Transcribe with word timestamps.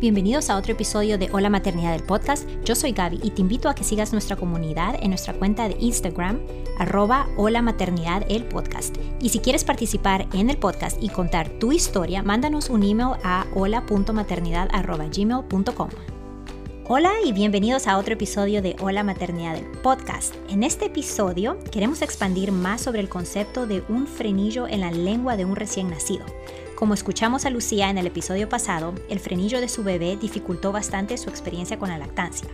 Bienvenidos 0.00 0.48
a 0.48 0.56
otro 0.56 0.72
episodio 0.72 1.18
de 1.18 1.28
Hola 1.30 1.50
Maternidad 1.50 1.92
del 1.92 2.02
podcast. 2.02 2.48
Yo 2.64 2.74
soy 2.74 2.92
Gaby 2.92 3.20
y 3.22 3.32
te 3.32 3.42
invito 3.42 3.68
a 3.68 3.74
que 3.74 3.84
sigas 3.84 4.12
nuestra 4.12 4.34
comunidad 4.34 4.96
en 4.98 5.10
nuestra 5.10 5.34
cuenta 5.34 5.68
de 5.68 5.76
Instagram, 5.78 6.40
arroba 6.78 7.28
Hola 7.36 7.60
Maternidad 7.60 8.24
el 8.30 8.46
podcast. 8.46 8.96
Y 9.20 9.28
si 9.28 9.40
quieres 9.40 9.62
participar 9.62 10.26
en 10.32 10.48
el 10.48 10.56
podcast 10.56 10.96
y 11.02 11.10
contar 11.10 11.50
tu 11.50 11.72
historia, 11.72 12.22
mándanos 12.22 12.70
un 12.70 12.82
email 12.82 13.18
a 13.22 13.44
hola.maternidad.gmail.com. 13.54 15.90
Hola 16.88 17.12
y 17.22 17.32
bienvenidos 17.32 17.86
a 17.86 17.98
otro 17.98 18.14
episodio 18.14 18.62
de 18.62 18.76
Hola 18.80 19.04
Maternidad 19.04 19.52
del 19.52 19.66
podcast. 19.82 20.34
En 20.48 20.62
este 20.62 20.86
episodio 20.86 21.58
queremos 21.70 22.00
expandir 22.00 22.52
más 22.52 22.80
sobre 22.80 23.00
el 23.00 23.10
concepto 23.10 23.66
de 23.66 23.84
un 23.90 24.06
frenillo 24.06 24.66
en 24.66 24.80
la 24.80 24.92
lengua 24.92 25.36
de 25.36 25.44
un 25.44 25.56
recién 25.56 25.90
nacido. 25.90 26.24
Como 26.80 26.94
escuchamos 26.94 27.44
a 27.44 27.50
Lucía 27.50 27.90
en 27.90 27.98
el 27.98 28.06
episodio 28.06 28.48
pasado, 28.48 28.94
el 29.10 29.20
frenillo 29.20 29.60
de 29.60 29.68
su 29.68 29.84
bebé 29.84 30.16
dificultó 30.16 30.72
bastante 30.72 31.18
su 31.18 31.28
experiencia 31.28 31.78
con 31.78 31.90
la 31.90 31.98
lactancia. 31.98 32.48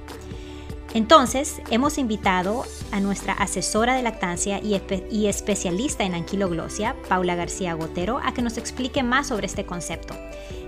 Entonces, 0.95 1.63
hemos 1.71 1.97
invitado 1.97 2.65
a 2.91 2.99
nuestra 2.99 3.35
asesora 3.35 3.95
de 3.95 4.03
lactancia 4.03 4.61
y, 4.61 5.27
especialista 5.29 6.03
en 6.03 6.15
anquiloglosia, 6.15 6.97
Paula 7.09 7.37
García 7.37 7.75
Gotero, 7.75 8.19
a 8.21 8.35
que 8.35 8.43
nos 8.43 8.59
explique 8.59 9.05
más 9.05 9.29
sobre 9.29 9.47
este 9.47 9.65
concepto. 9.65 10.17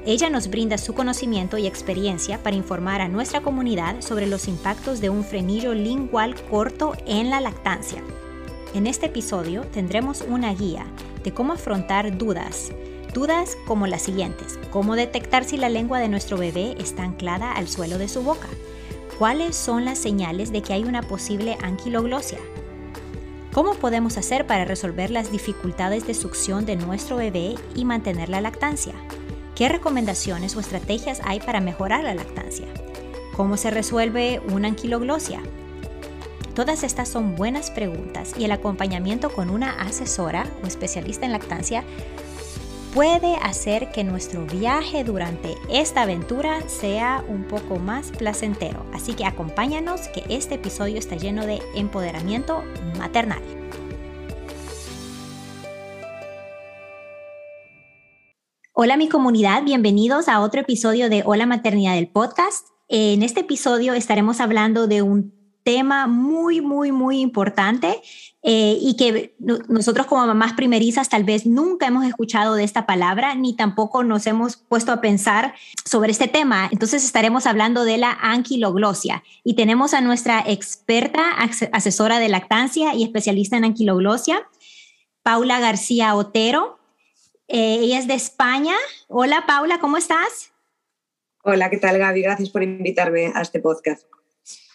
Ella 0.07 0.31
nos 0.31 0.47
brinda 0.51 0.79
su 0.79 0.95
conocimiento 0.95 1.59
y 1.59 1.67
experiencia 1.67 2.41
para 2.41 2.55
informar 2.55 3.01
a 3.01 3.09
nuestra 3.09 3.41
comunidad 3.41 4.03
sobre 4.03 4.29
los 4.29 4.47
impactos 4.47 5.01
de 5.01 5.11
un 5.11 5.25
frenillo 5.25 5.75
lingual 5.75 6.37
corto 6.49 6.93
en 7.07 7.29
la 7.29 7.41
lactancia. 7.41 8.05
En 8.73 8.87
este 8.87 9.07
episodio 9.07 9.63
tendremos 9.63 10.21
una 10.21 10.55
guía 10.55 10.87
de 11.25 11.35
cómo 11.35 11.55
afrontar 11.55 12.17
dudas, 12.17 12.71
Dudas 13.15 13.57
como 13.67 13.87
las 13.87 14.03
siguientes. 14.03 14.59
¿Cómo 14.71 14.95
detectar 14.95 15.45
si 15.45 15.57
la 15.57 15.69
lengua 15.69 15.99
de 15.99 16.09
nuestro 16.09 16.37
bebé 16.37 16.77
está 16.79 17.05
anclada 17.05 17.53
al 17.53 17.69
suelo 17.69 17.97
de 17.97 18.09
su 18.09 18.23
boca? 18.23 18.49
¿Cuáles 19.19 19.57
son 19.57 19.85
las 19.85 19.99
señales 19.99 20.53
de 20.53 20.63
que 20.63 20.75
hay 20.75 20.85
una 20.85 21.03
posible 21.03 21.57
anquiloglosia? 21.63 22.39
¿Cómo 23.53 23.75
podemos 23.75 24.19
hacer 24.19 24.47
para 24.47 24.67
resolver 24.67 25.11
las 25.11 25.33
dificultades 25.33 26.07
de 26.07 26.15
succión 26.15 26.67
de 26.67 26.77
nuestro 26.77 27.17
bebé 27.17 27.55
y 27.75 27.85
mantener 27.85 28.29
la 28.29 28.43
lactancia? 28.43 28.95
¿Qué 29.57 29.69
recomendaciones 29.69 30.55
o 30.55 30.61
estrategias 30.61 31.21
hay 31.25 31.41
para 31.41 31.61
mejorar 31.61 32.05
la 32.05 32.15
lactancia? 32.15 32.67
¿Cómo 33.35 33.57
se 33.57 33.71
resuelve 33.71 34.41
una 34.53 34.69
anquiloglosia? 34.69 35.41
Todas 36.55 36.85
estas 36.85 37.09
son 37.09 37.37
buenas 37.37 37.71
preguntas 37.71 38.35
y 38.37 38.45
el 38.45 38.53
acompañamiento 38.53 39.31
con 39.31 39.49
una 39.49 39.81
asesora 39.81 40.47
o 40.63 40.67
especialista 40.67 41.25
en 41.25 41.33
lactancia 41.33 41.85
puede 42.95 43.37
hacer 43.37 43.91
que 43.93 44.05
nuestro 44.05 44.47
viaje 44.47 45.05
durante 45.05 45.55
esta 45.69 46.03
aventura 46.03 46.69
sea 46.69 47.25
un 47.29 47.45
poco 47.45 47.79
más 47.79 48.11
placentero. 48.13 48.85
Así 48.93 49.15
que 49.15 49.25
acompáñanos 49.25 50.09
que 50.09 50.25
este 50.29 50.55
episodio 50.57 50.99
está 50.99 51.17
lleno 51.17 51.47
de 51.47 51.61
empoderamiento 51.75 52.63
maternal. 52.99 53.43
Hola 58.73 58.97
mi 58.97 59.09
comunidad, 59.09 59.65
bienvenidos 59.65 60.29
a 60.29 60.41
otro 60.41 60.61
episodio 60.61 61.11
de 61.11 61.23
Hola 61.27 61.47
Maternidad 61.47 61.95
del 61.95 62.09
podcast. 62.09 62.69
En 62.89 63.23
este 63.23 63.41
episodio 63.41 63.93
estaremos 63.93 64.41
hablando 64.41 64.87
de 64.87 65.03
un 65.03 65.38
tema 65.69 66.07
muy, 66.07 66.63
muy, 66.63 66.93
muy 66.93 67.21
importante 67.21 68.01
eh, 68.43 68.79
y 68.81 68.97
que 68.97 69.35
nosotros 69.69 70.07
como 70.07 70.27
mamás 70.27 70.55
primerizas 70.55 71.11
tal 71.11 71.25
vez 71.25 71.45
nunca 71.45 71.89
hemos 71.89 72.07
escuchado 72.07 72.55
de 72.55 72.65
esta 72.65 72.87
palabra 72.87 73.35
ni 73.35 73.55
tampoco 73.55 74.03
nos 74.03 74.27
hemos 74.27 74.57
puesto 74.57 74.93
a 74.93 75.03
pensar 75.03 75.53
sobre 75.85 76.11
este 76.11 76.27
tema. 76.27 76.71
Entonces 76.73 77.05
estaremos 77.05 77.45
hablando 77.45 77.85
de 77.85 77.99
la 77.99 78.17
anquiloglosia 78.19 79.23
y 79.45 79.57
tenemos 79.57 79.93
a 79.93 80.01
nuestra 80.01 80.43
experta 80.47 81.37
asesora 81.73 82.19
de 82.19 82.31
lactancia 82.31 82.95
y 82.95 83.03
especialista 83.03 83.59
en 83.59 83.67
anquiloglosia, 83.67 84.49
Paula 85.23 85.61
García 85.61 86.15
Otero. 86.15 86.79
Eh, 87.47 87.81
ella 87.83 87.99
es 87.99 88.07
de 88.07 88.15
España. 88.15 88.75
Hola 89.09 89.45
Paula, 89.47 89.81
¿cómo 89.81 89.99
estás? 89.99 90.51
Hola, 91.45 91.69
¿qué 91.69 91.77
tal 91.77 91.99
Gaby? 91.99 92.23
Gracias 92.23 92.49
por 92.49 92.63
invitarme 92.63 93.33
a 93.35 93.43
este 93.43 93.61
podcast. 93.61 94.07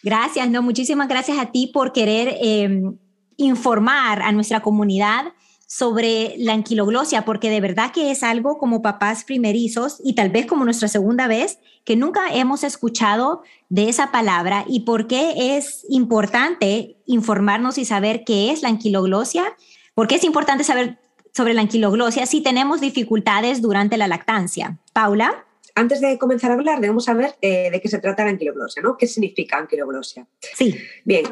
Gracias, 0.03 0.49
no, 0.49 0.61
muchísimas 0.61 1.07
gracias 1.07 1.39
a 1.39 1.51
ti 1.51 1.71
por 1.73 1.93
querer 1.93 2.37
em, 2.41 2.97
informar 3.37 4.21
a 4.21 4.33
nuestra 4.33 4.59
comunidad 4.59 5.33
sobre 5.65 6.35
la 6.37 6.53
anquiloglosia, 6.53 7.23
porque 7.25 7.49
de 7.49 7.61
verdad 7.61 7.91
que 7.91 8.11
es 8.11 8.21
algo 8.21 8.57
como 8.57 8.81
papás 8.81 9.23
primerizos 9.23 9.99
y 10.03 10.13
tal 10.13 10.29
vez 10.29 10.45
como 10.45 10.65
nuestra 10.65 10.89
segunda 10.89 11.27
vez, 11.27 11.57
que 11.85 11.95
nunca 11.95 12.33
hemos 12.33 12.63
escuchado 12.63 13.41
de 13.69 13.89
esa 13.89 14.11
palabra 14.11 14.65
y 14.67 14.81
por 14.81 15.07
qué 15.07 15.55
es 15.55 15.85
importante 15.89 16.97
informarnos 17.05 17.77
y 17.77 17.85
saber 17.85 18.23
qué 18.25 18.51
es 18.51 18.61
la 18.61 18.69
anquiloglosia, 18.69 19.45
porque 19.95 20.15
es 20.15 20.25
importante 20.25 20.65
saber 20.65 20.99
sobre 21.33 21.53
la 21.53 21.61
anquiloglosia 21.61 22.25
si 22.25 22.41
tenemos 22.41 22.81
dificultades 22.81 23.61
durante 23.61 23.97
la 23.97 24.07
lactancia. 24.07 24.79
Paula 24.91 25.45
antes 25.75 26.01
de 26.01 26.17
comenzar 26.17 26.51
a 26.51 26.55
hablar, 26.55 26.79
debemos 26.79 27.05
saber 27.05 27.35
eh, 27.41 27.71
de 27.71 27.81
qué 27.81 27.87
se 27.89 27.99
trata 27.99 28.23
la 28.23 28.31
anquiloglosia, 28.31 28.81
¿no? 28.81 28.97
¿Qué 28.97 29.07
significa 29.07 29.57
anquiloglosia? 29.57 30.27
Sí. 30.39 30.75
Bien, 31.03 31.25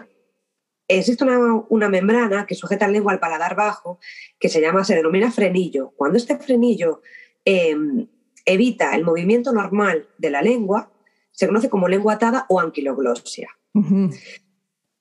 existe 0.88 1.24
una, 1.24 1.90
membrana 1.90 2.46
que 2.46 2.56
sujeta 2.56 2.88
la 2.88 2.94
lengua 2.94 3.13
al 3.13 3.19
paladar 3.19 3.56
bajo 3.56 4.00
que 4.40 4.50
se 4.50 4.62
llama, 4.62 4.84
se 4.84 4.96
denomina 4.96 5.31
frenillo. 5.31 5.91
Cuando 5.96 6.18
este 6.18 6.38
frenillo 6.38 7.02
em, 7.46 8.07
evita 8.46 8.96
el 8.96 9.03
movimiento 9.03 9.53
normal 9.53 10.09
de 10.18 10.29
la 10.29 10.41
lengua, 10.41 10.91
se 11.31 11.47
conoce 11.47 11.69
como 11.69 11.88
lengua 11.88 12.13
atada 12.13 12.46
o 12.50 12.59
anquiloglosia. 12.59 13.50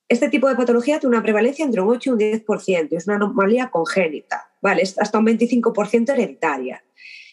Este 0.08 0.28
tipo 0.28 0.48
de 0.48 0.56
patología 0.56 0.98
tiene 0.98 1.16
una 1.16 1.22
prevalencia 1.22 1.64
entre 1.64 1.80
un 1.80 1.88
8 1.88 2.10
y 2.10 2.12
un 2.12 2.18
10%, 2.18 2.88
y 2.90 2.96
es 2.96 3.06
una 3.06 3.16
anomalía 3.16 3.70
congénita, 3.70 4.50
¿vale? 4.60 4.82
Es 4.82 4.98
hasta 4.98 5.18
un 5.18 5.26
25% 5.26 6.12
hereditaria. 6.12 6.82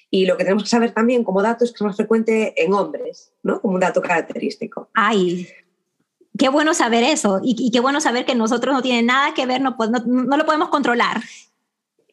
Y 0.09 0.25
lo 0.25 0.37
que 0.37 0.43
tenemos 0.43 0.63
que 0.63 0.69
saber 0.69 0.91
también 0.91 1.23
como 1.23 1.41
dato 1.41 1.65
es 1.65 1.71
que 1.71 1.77
es 1.77 1.81
más 1.81 1.95
frecuente 1.95 2.53
en 2.61 2.73
hombres, 2.73 3.33
¿no? 3.43 3.59
Como 3.59 3.73
un 3.73 3.79
dato 3.79 4.01
característico. 4.01 4.89
Ay, 4.93 5.47
qué 6.37 6.49
bueno 6.49 6.73
saber 6.73 7.03
eso 7.03 7.41
y, 7.43 7.71
qué 7.71 7.79
bueno 7.79 7.99
saber 7.99 8.25
que 8.25 8.35
nosotros 8.35 8.73
no 8.73 8.81
tiene 8.81 9.03
nada 9.03 9.33
que 9.33 9.45
ver, 9.45 9.61
no, 9.61 9.75
no, 10.05 10.37
lo 10.37 10.45
podemos 10.45 10.69
controlar. 10.69 11.21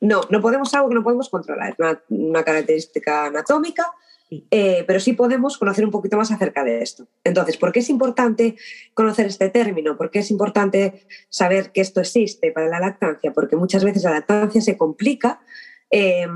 No, 0.01 0.23
no 0.29 0.41
podemos 0.41 0.75
algo 0.75 0.89
que 0.89 0.95
no 0.97 1.05
podemos 1.05 1.29
controlar, 1.29 1.71
es 1.71 1.99
una, 2.09 2.43
característica 2.43 3.27
anatómica, 3.27 3.91
eh, 4.51 4.85
pero 4.87 4.99
sí 4.99 5.13
podemos 5.13 5.57
conocer 5.57 5.85
un 5.85 5.91
poquito 5.91 6.17
más 6.17 6.33
acerca 6.33 6.65
de 6.65 6.83
esto. 6.83 7.07
Entonces, 7.23 7.57
¿por 7.57 7.71
qué 7.71 7.79
es 7.79 7.89
importante 7.89 8.57
conocer 8.93 9.27
este 9.27 9.51
término? 9.51 9.97
¿Por 9.97 10.11
qué 10.11 10.19
es 10.19 10.31
importante 10.31 11.07
saber 11.29 11.71
que 11.71 11.81
esto 11.81 12.01
existe 12.01 12.51
para 12.51 12.69
la 12.69 12.81
lactancia? 12.81 13.33
Porque 13.33 13.57
muchas 13.57 13.85
veces 13.85 14.03
la 14.03 14.11
lactancia 14.11 14.61
se 14.61 14.77
complica. 14.77 15.41
Eh, 15.91 16.27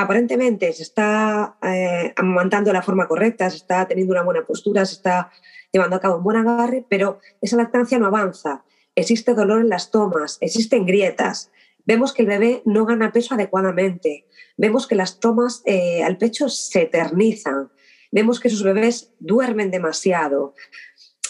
aparentemente 0.00 0.72
se 0.72 0.82
está 0.82 1.56
eh, 1.62 2.14
de 2.16 2.72
la 2.72 2.82
forma 2.82 3.06
correcta, 3.06 3.50
se 3.50 3.58
está 3.58 3.86
teniendo 3.86 4.12
una 4.12 4.22
buena 4.22 4.44
postura, 4.44 4.84
se 4.86 4.94
está 4.94 5.30
llevando 5.72 5.96
a 5.96 6.00
cabo 6.00 6.16
un 6.16 6.24
buen 6.24 6.36
agarre, 6.36 6.84
pero 6.88 7.20
esa 7.40 7.56
lactancia 7.56 7.98
no 7.98 8.06
avanza. 8.06 8.64
Existe 8.94 9.34
dolor 9.34 9.60
en 9.60 9.68
las 9.68 9.90
tomas, 9.90 10.38
existen 10.40 10.86
grietas, 10.86 11.50
vemos 11.84 12.12
que 12.12 12.22
el 12.22 12.28
bebé 12.28 12.62
no 12.64 12.86
gana 12.86 13.12
peso 13.12 13.34
adecuadamente, 13.34 14.26
vemos 14.56 14.86
que 14.86 14.94
las 14.94 15.20
tomas 15.20 15.62
eh, 15.64 16.02
al 16.02 16.18
pecho 16.18 16.48
se 16.48 16.82
eternizan, 16.82 17.70
vemos 18.10 18.40
que 18.40 18.50
sus 18.50 18.62
bebés 18.62 19.12
duermen 19.20 19.70
demasiado. 19.70 20.54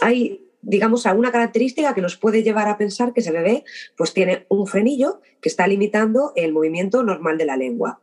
Hay 0.00 0.46
digamos, 0.62 1.06
alguna 1.06 1.32
característica 1.32 1.94
que 1.94 2.02
nos 2.02 2.18
puede 2.18 2.42
llevar 2.42 2.68
a 2.68 2.76
pensar 2.76 3.14
que 3.14 3.20
ese 3.20 3.30
bebé 3.30 3.64
pues, 3.96 4.12
tiene 4.12 4.44
un 4.50 4.66
frenillo 4.66 5.22
que 5.40 5.48
está 5.48 5.66
limitando 5.66 6.34
el 6.36 6.52
movimiento 6.52 7.02
normal 7.02 7.38
de 7.38 7.46
la 7.46 7.56
lengua 7.56 7.98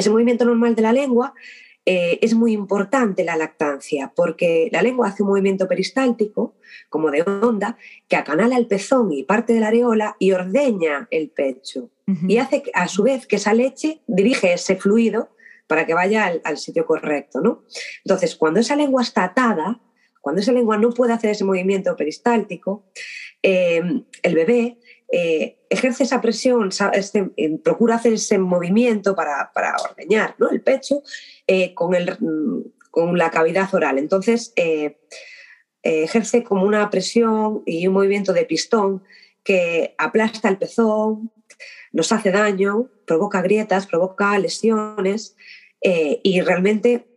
ese 0.00 0.10
movimiento 0.10 0.44
normal 0.44 0.74
de 0.74 0.82
la 0.82 0.92
lengua 0.92 1.34
eh, 1.86 2.18
es 2.20 2.34
muy 2.34 2.52
importante 2.52 3.24
la 3.24 3.36
lactancia, 3.36 4.12
porque 4.14 4.68
la 4.70 4.82
lengua 4.82 5.08
hace 5.08 5.22
un 5.22 5.30
movimiento 5.30 5.66
peristáltico, 5.66 6.54
como 6.88 7.10
de 7.10 7.22
onda, 7.22 7.78
que 8.06 8.16
acanala 8.16 8.56
el 8.56 8.66
pezón 8.66 9.12
y 9.12 9.22
parte 9.24 9.54
de 9.54 9.60
la 9.60 9.68
areola 9.68 10.16
y 10.18 10.32
ordeña 10.32 11.08
el 11.10 11.30
pecho. 11.30 11.90
Y 12.26 12.38
hace 12.38 12.64
a 12.74 12.88
su 12.88 13.04
vez 13.04 13.24
que 13.28 13.36
esa 13.36 13.54
leche 13.54 14.00
dirige 14.08 14.52
ese 14.52 14.74
fluido 14.74 15.30
para 15.68 15.86
que 15.86 15.94
vaya 15.94 16.26
al, 16.42 16.58
sitio 16.58 16.84
correcto. 16.84 17.40
¿no? 17.40 17.62
Entonces, 18.04 18.34
cuando 18.34 18.58
esa 18.58 18.74
lengua 18.74 19.02
está 19.02 19.22
atada, 19.22 19.80
cuando 20.20 20.40
esa 20.40 20.52
lengua 20.52 20.76
no 20.76 20.90
puede 20.90 21.12
hacer 21.12 21.30
ese 21.30 21.44
movimiento 21.44 21.96
peristáltico, 21.96 22.84
eh, 23.42 23.82
el 24.22 24.34
bebé 24.34 24.78
eh, 25.10 25.58
ejerce 25.68 26.04
esa 26.04 26.20
presión, 26.20 26.70
este, 26.92 27.30
procura 27.64 27.96
hacer 27.96 28.12
ese 28.12 28.38
movimiento 28.38 29.14
para, 29.14 29.50
ordeñar 29.82 30.36
el 30.50 30.60
pecho 30.60 31.02
eh, 31.46 31.74
con, 31.74 31.94
el, 31.94 32.16
con, 32.90 33.16
la 33.16 33.30
cavidad 33.30 33.74
oral. 33.74 33.98
Entonces, 33.98 34.52
ejerce 35.82 36.44
como 36.44 36.64
una 36.66 36.90
presión 36.90 37.62
y 37.64 37.86
un 37.86 37.94
movimiento 37.94 38.32
de 38.32 38.44
pistón 38.44 39.02
que 39.42 39.94
aplasta 39.96 40.48
el 40.48 40.58
pezón, 40.58 41.32
nos 41.92 42.12
hace 42.12 42.30
daño, 42.30 42.88
provoca 43.06 43.42
grietas, 43.42 43.86
provoca 43.86 44.38
lesiones 44.38 45.34
y 45.82 46.40
realmente 46.42 47.09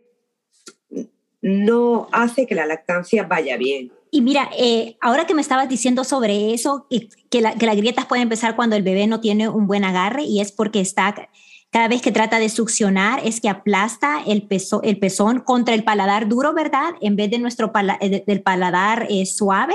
no 1.44 2.08
hace 2.10 2.46
que 2.46 2.54
la 2.54 2.64
lactancia 2.64 3.24
vaya 3.24 3.58
bien. 3.58 3.92
Y 4.10 4.22
mira, 4.22 4.48
eh, 4.58 4.96
ahora 5.02 5.26
que 5.26 5.34
me 5.34 5.42
estabas 5.42 5.68
diciendo 5.68 6.02
sobre 6.02 6.54
eso, 6.54 6.86
que, 6.88 7.06
que, 7.28 7.42
las 7.42 7.76
grietas 7.76 8.06
pueden 8.06 8.22
empezar 8.22 8.56
cuando 8.56 8.76
el 8.76 8.82
bebé 8.82 9.06
no 9.06 9.20
tiene 9.20 9.50
un 9.50 9.66
buen 9.66 9.84
agarre 9.84 10.22
y 10.22 10.40
es 10.40 10.52
porque 10.52 10.80
está, 10.80 11.28
cada 11.70 11.88
vez 11.88 12.00
que 12.00 12.12
trata 12.12 12.38
de 12.38 12.48
succionar, 12.48 13.20
es 13.26 13.42
que 13.42 13.50
aplasta 13.50 14.22
el, 14.26 14.46
peso, 14.46 14.80
el 14.82 14.98
pezón 14.98 15.40
contra 15.40 15.74
el 15.74 15.84
paladar 15.84 16.28
duro, 16.28 16.54
¿verdad? 16.54 16.94
En 17.02 17.14
vez 17.14 17.30
de 17.30 17.38
nuestro 17.38 17.70
eh, 18.00 18.24
del 18.26 18.40
paladar 18.40 19.06
eh, 19.10 19.26
suave. 19.26 19.74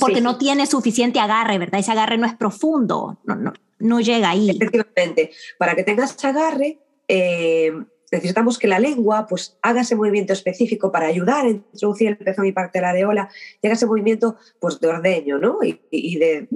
porque 0.00 0.20
no 0.20 0.36
tiene 0.36 0.66
suficiente 0.66 1.20
agarre, 1.20 1.58
¿verdad? 1.58 1.78
Ese 1.78 1.92
agarre 1.92 2.18
no 2.18 2.26
es 2.26 2.34
profundo, 2.34 3.20
no, 3.22 3.36
no, 3.36 3.52
no 3.78 4.00
llega 4.00 4.30
ahí. 4.30 4.50
Efectivamente, 4.50 5.30
para 5.58 5.76
que 5.76 5.84
tengas 5.84 6.24
agarre, 6.24 6.80
necesitamos 8.10 8.58
que 8.58 8.68
la 8.68 8.78
lengua 8.78 9.26
pues, 9.26 9.58
haga 9.62 9.82
ese 9.82 9.96
movimiento 9.96 10.32
específico 10.32 10.90
para 10.90 11.06
ayudar 11.06 11.46
a 11.46 11.50
introducir 11.50 12.08
el 12.08 12.16
pezón 12.16 12.46
y 12.46 12.52
parte 12.52 12.78
de 12.78 12.82
la 12.82 12.90
areola 12.90 13.28
y 13.60 13.66
haga 13.66 13.74
ese 13.74 13.86
movimiento 13.86 14.36
pues, 14.60 14.80
de 14.80 14.88
ordeño 14.88 15.38
¿no? 15.38 15.58
y, 15.62 16.16
de, 16.16 16.48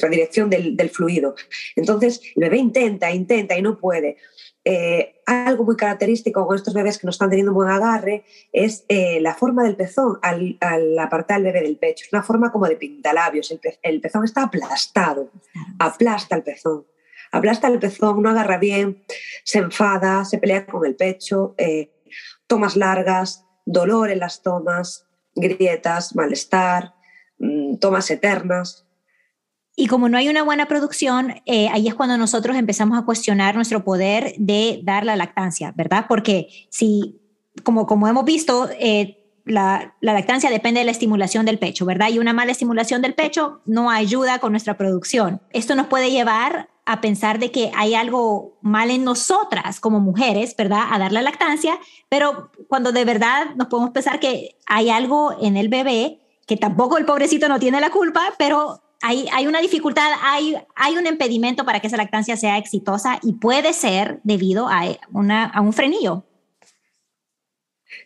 redirección 0.00 0.50
del, 0.50 0.90
fluido. 0.90 1.34
Entonces, 1.76 2.20
el 2.36 2.42
bebé 2.42 2.58
intenta, 2.58 3.10
intenta 3.10 3.56
y 3.56 3.62
no 3.62 3.78
puede. 3.78 4.16
Eh, 4.64 5.16
algo 5.26 5.64
muy 5.64 5.74
característico 5.74 6.46
con 6.46 6.54
estos 6.54 6.72
bebés 6.72 6.98
que 6.98 7.06
no 7.06 7.10
están 7.10 7.30
teniendo 7.30 7.50
un 7.50 7.56
buen 7.56 7.68
agarre 7.68 8.24
es 8.52 8.84
eh, 8.88 9.20
la 9.20 9.34
forma 9.34 9.64
del 9.64 9.74
pezón 9.74 10.20
al, 10.22 10.56
apartar 10.98 11.38
el 11.38 11.44
bebé 11.44 11.62
del 11.62 11.78
pecho. 11.78 12.04
Es 12.06 12.12
una 12.12 12.22
forma 12.22 12.52
como 12.52 12.68
de 12.68 12.76
pintalabios. 12.76 13.50
El, 13.50 13.60
el 13.82 14.00
pezón 14.00 14.24
está 14.24 14.44
aplastado, 14.44 15.30
aplasta 15.78 16.36
el 16.36 16.42
pezón 16.42 16.84
aplasta 17.32 17.68
el 17.68 17.78
pezón, 17.78 18.22
no 18.22 18.30
agarra 18.30 18.58
bien, 18.58 19.02
se 19.42 19.58
enfada, 19.58 20.24
se 20.24 20.38
pelea 20.38 20.66
con 20.66 20.86
el 20.86 20.94
pecho, 20.94 21.54
eh, 21.58 21.90
tomas 22.46 22.76
largas, 22.76 23.44
dolor 23.64 24.10
en 24.10 24.20
las 24.20 24.42
tomas, 24.42 25.06
grietas, 25.34 26.14
malestar, 26.14 26.94
mm, 27.38 27.76
tomas 27.76 28.10
eternas. 28.10 28.86
Y 29.74 29.86
como 29.86 30.10
no 30.10 30.18
hay 30.18 30.28
una 30.28 30.42
buena 30.42 30.68
producción, 30.68 31.34
eh, 31.46 31.68
ahí 31.72 31.88
es 31.88 31.94
cuando 31.94 32.18
nosotros 32.18 32.56
empezamos 32.56 32.98
a 32.98 33.06
cuestionar 33.06 33.54
nuestro 33.54 33.82
poder 33.82 34.34
de 34.36 34.80
dar 34.84 35.06
la 35.06 35.16
lactancia, 35.16 35.72
¿verdad? 35.74 36.04
Porque 36.08 36.48
si, 36.68 37.18
como, 37.64 37.86
como 37.86 38.06
hemos 38.06 38.26
visto, 38.26 38.68
eh, 38.78 39.18
la, 39.46 39.96
la, 40.00 40.12
lactancia 40.12 40.50
depende 40.50 40.80
de 40.80 40.84
la 40.84 40.92
estimulación 40.92 41.46
del 41.46 41.58
pecho, 41.58 41.86
¿verdad? 41.86 42.10
Y 42.10 42.18
una 42.18 42.34
mala 42.34 42.52
estimulación 42.52 43.00
del 43.00 43.14
pecho 43.14 43.62
no 43.64 43.90
ayuda 43.90 44.38
con 44.40 44.52
nuestra 44.52 44.76
producción. 44.76 45.40
Esto 45.50 45.74
nos 45.74 45.86
puede 45.86 46.10
llevar 46.10 46.68
a 46.84 47.00
pensar 47.00 47.38
de 47.38 47.52
que 47.52 47.70
hay 47.74 47.94
algo 47.94 48.58
mal 48.60 48.90
en 48.90 49.04
nosotras 49.04 49.78
como 49.78 50.00
mujeres, 50.00 50.56
¿verdad? 50.56 50.82
A 50.90 50.98
dar 50.98 51.12
la 51.12 51.22
lactancia, 51.22 51.78
pero 52.08 52.50
cuando 52.68 52.92
de 52.92 53.04
verdad 53.04 53.54
nos 53.54 53.68
podemos 53.68 53.92
pensar 53.92 54.18
que 54.18 54.56
hay 54.66 54.90
algo 54.90 55.36
en 55.40 55.56
el 55.56 55.68
bebé, 55.68 56.18
que 56.46 56.56
tampoco 56.56 56.98
el 56.98 57.04
pobrecito 57.04 57.48
no 57.48 57.60
tiene 57.60 57.80
la 57.80 57.90
culpa, 57.90 58.34
pero 58.36 58.82
hay, 59.00 59.28
hay 59.32 59.46
una 59.46 59.60
dificultad, 59.60 60.10
hay, 60.22 60.56
hay 60.74 60.96
un 60.96 61.06
impedimento 61.06 61.64
para 61.64 61.80
que 61.80 61.86
esa 61.86 61.96
lactancia 61.96 62.36
sea 62.36 62.58
exitosa 62.58 63.18
y 63.22 63.34
puede 63.34 63.72
ser 63.72 64.20
debido 64.24 64.68
a, 64.68 64.82
una, 65.12 65.44
a 65.44 65.60
un 65.60 65.72
frenillo. 65.72 66.24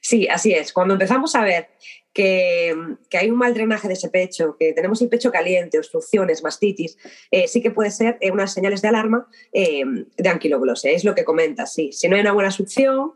Sí, 0.00 0.28
así 0.28 0.52
es. 0.52 0.72
Cuando 0.72 0.94
empezamos 0.94 1.34
a 1.34 1.42
ver 1.42 1.70
que, 2.16 2.74
hay 3.12 3.30
un 3.30 3.36
mal 3.36 3.52
drenaje 3.52 3.88
de 3.88 3.94
ese 3.94 4.08
pecho, 4.08 4.56
que 4.58 4.72
tenemos 4.72 5.02
el 5.02 5.10
pecho 5.10 5.30
caliente, 5.30 5.76
obstrucciones, 5.76 6.42
mastitis, 6.42 6.96
eh, 7.30 7.46
sí 7.46 7.60
que 7.60 7.70
puede 7.70 7.90
ser 7.90 8.16
eh, 8.22 8.30
unas 8.30 8.54
señales 8.54 8.80
de 8.80 8.88
alarma 8.88 9.28
eh, 9.52 9.84
de 10.16 10.28
anquiloglosia. 10.30 10.92
Es 10.92 11.04
lo 11.04 11.14
que 11.14 11.24
comentas, 11.24 11.74
sí. 11.74 11.92
Si 11.92 12.08
no 12.08 12.16
hay 12.16 12.22
una 12.22 12.32
buena 12.32 12.50
succión, 12.50 13.12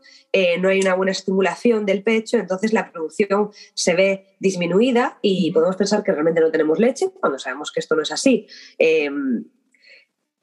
no 0.59 0.69
hay 0.69 0.79
una 0.79 0.93
buena 0.93 1.11
estimulación 1.11 1.85
del 1.85 2.03
pecho, 2.03 2.37
entonces 2.37 2.73
la 2.73 2.91
producción 2.91 3.49
se 3.73 3.95
ve 3.95 4.35
disminuida 4.39 5.17
y 5.23 5.51
podemos 5.51 5.75
pensar 5.75 6.03
que 6.03 6.11
realmente 6.11 6.39
no 6.39 6.51
tenemos 6.51 6.77
leche 6.79 7.09
cuando 7.19 7.39
sabemos 7.39 7.71
que 7.71 7.79
esto 7.79 7.95
no 7.95 8.03
es 8.03 8.11
así. 8.11 8.47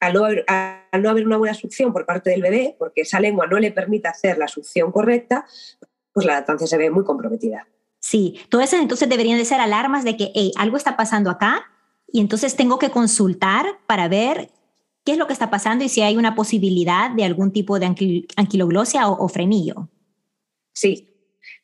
Al 0.00 0.14
no, 0.14 0.24
haber, 0.24 0.44
al 0.48 1.02
no, 1.02 1.10
haber, 1.10 1.26
una 1.26 1.36
buena 1.36 1.54
succión 1.54 1.92
por 1.92 2.06
parte 2.06 2.30
del 2.30 2.42
bebé, 2.42 2.74
porque 2.78 3.02
esa 3.02 3.20
lengua 3.20 3.46
no 3.46 3.58
le 3.58 3.70
permite 3.70 4.08
hacer 4.08 4.36
la 4.36 4.48
succión 4.48 4.90
correcta, 4.92 5.46
pues 6.12 6.26
la 6.26 6.34
lactancia 6.34 6.66
se 6.66 6.76
ve 6.76 6.90
muy 6.90 7.04
comprometida. 7.04 7.66
Sí, 8.08 8.40
todas 8.48 8.68
esas 8.68 8.80
entonces 8.80 9.06
deberían 9.06 9.36
de 9.36 9.44
ser 9.44 9.60
alarmas 9.60 10.02
de 10.02 10.16
que 10.16 10.32
algo 10.56 10.78
está 10.78 10.96
pasando 10.96 11.28
acá 11.28 11.70
y 12.10 12.22
entonces 12.22 12.56
tengo 12.56 12.78
que 12.78 12.88
consultar 12.88 13.66
para 13.86 14.08
ver 14.08 14.48
qué 15.04 15.12
es 15.12 15.18
lo 15.18 15.26
que 15.26 15.34
está 15.34 15.50
pasando 15.50 15.84
y 15.84 15.90
si 15.90 16.00
hay 16.00 16.16
una 16.16 16.34
posibilidad 16.34 17.10
de 17.10 17.24
algún 17.24 17.52
tipo 17.52 17.78
de 17.78 17.84
anquiloglosia 18.36 19.10
o, 19.10 19.28
frenillo. 19.28 19.90
Sí, 20.72 21.06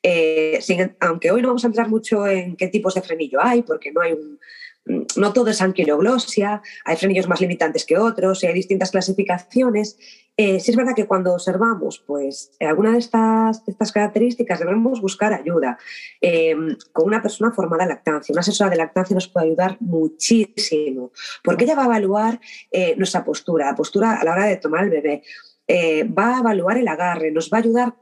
eh, 0.03 0.59
aunque 0.99 1.31
hoy 1.31 1.41
no 1.41 1.47
vamos 1.47 1.63
a 1.63 1.67
entrar 1.67 1.89
mucho 1.89 2.27
en 2.27 2.55
qué 2.55 2.67
tipos 2.67 2.93
de 2.93 3.01
frenillo 3.01 3.39
hay, 3.41 3.63
porque 3.63 3.91
no 3.91 4.01
hay 4.01 4.13
un, 4.13 4.39
no 4.85 5.33
todo 5.33 5.49
es 5.49 5.61
anquiloglosia, 5.61 6.61
hay 6.83 6.95
frenillos 6.97 7.27
más 7.27 7.41
limitantes 7.41 7.85
que 7.85 7.97
otros, 7.97 8.43
hay 8.43 8.53
distintas 8.53 8.91
clasificaciones. 8.91 9.97
Eh, 10.37 10.59
sí 10.59 10.71
es 10.71 10.77
verdad 10.77 10.93
que 10.95 11.07
cuando 11.07 11.33
observamos 11.33 12.03
pues, 12.05 12.51
alguna 12.59 12.91
de 12.91 12.99
estas, 12.99 13.63
estas 13.67 13.91
características 13.91 14.59
debemos 14.59 14.99
buscar 15.01 15.33
ayuda 15.33 15.77
em, 16.19 16.75
con 16.91 17.05
una 17.07 17.21
persona 17.21 17.51
formada 17.51 17.83
en 17.83 17.89
lactancia. 17.89 18.33
Una 18.33 18.41
asesora 18.41 18.69
de 18.69 18.75
lactancia 18.75 19.13
nos 19.13 19.27
puede 19.27 19.47
ayudar 19.47 19.77
muchísimo 19.79 21.11
porque 21.43 21.63
ella 21.63 21.75
va 21.75 21.83
a 21.83 21.85
evaluar 21.85 22.39
eh, 22.71 22.95
nuestra 22.97 23.23
postura, 23.23 23.67
la 23.67 23.75
postura 23.75 24.19
a 24.19 24.23
la 24.23 24.33
hora 24.33 24.45
de 24.45 24.57
tomar 24.57 24.83
el 24.83 24.89
bebé. 24.89 25.23
Eh, 25.67 26.03
va 26.03 26.35
a 26.35 26.39
evaluar 26.41 26.77
el 26.77 26.87
agarre, 26.87 27.31
nos 27.31 27.49
va 27.51 27.57
a 27.57 27.61
ayudar 27.61 27.95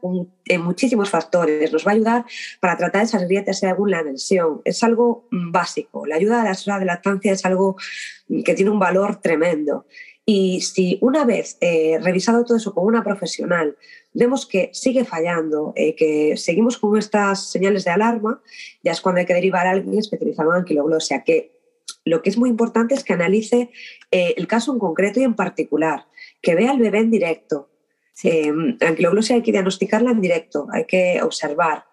en 0.46 0.62
muchísimos 0.62 1.10
factores, 1.10 1.72
nos 1.72 1.88
va 1.88 1.92
a 1.92 1.94
ayudar 1.94 2.26
para 2.60 2.76
tratar 2.76 3.04
esas 3.04 3.24
grietas 3.24 3.60
según 3.60 3.92
la 3.92 4.04
tensión. 4.04 4.62
Es 4.66 4.84
algo 4.84 5.28
básico. 5.32 6.06
La 6.06 6.16
ayuda 6.16 6.40
de 6.40 6.44
la 6.44 6.52
asesora 6.52 6.80
de 6.80 6.86
lactancia 6.86 7.32
es 7.32 7.46
algo 7.46 7.78
que 8.44 8.54
tiene 8.54 8.70
un 8.70 8.80
valor 8.80 9.22
tremendo. 9.22 9.86
Y 10.26 10.62
si 10.62 10.98
una 11.02 11.24
vez 11.26 11.58
eh, 11.62 12.00
revisado 12.02 12.44
todo 12.44 12.58
eso 12.58 12.74
con 12.74 12.86
una 12.86 13.04
profesional, 13.04 13.78
vemos 14.14 14.46
que 14.46 14.70
sigue 14.74 15.06
fallando, 15.06 15.74
eh, 15.76 15.96
que 15.96 16.36
seguimos 16.36 16.78
con 16.78 16.98
estas 16.98 17.50
señales 17.50 17.86
de 17.86 17.92
alarma, 17.92 18.42
ya 18.84 18.92
es 18.92 19.00
cuando 19.00 19.20
hay 19.20 19.26
que 19.26 19.34
derivar 19.34 19.68
a 19.68 19.72
alguien 19.72 20.00
especializado 20.00 20.52
en 20.52 20.60
anquiloglosia, 20.60 21.24
que 21.24 21.54
lo 22.06 22.22
que 22.22 22.30
es 22.30 22.38
muy 22.38 22.50
importante 22.50 22.94
es 22.94 23.04
que 23.06 23.14
analice 23.14 23.70
el 24.12 24.46
caso 24.48 24.74
en 24.74 24.80
concreto 24.80 25.22
y 25.22 25.24
en 25.24 25.36
particular 25.36 26.06
que 26.44 26.54
vea 26.54 26.72
al 26.72 26.78
bebé 26.78 27.00
en 27.00 27.10
directo. 27.10 27.70
Eh, 28.24 28.54
anquiloglosia 28.82 29.38
hay 29.38 29.42
que 29.42 29.52
diagnosticarla 29.52 30.12
en 30.12 30.22
directo, 30.22 30.68
hay 30.72 30.86
que 30.86 31.20
observar 31.24 31.86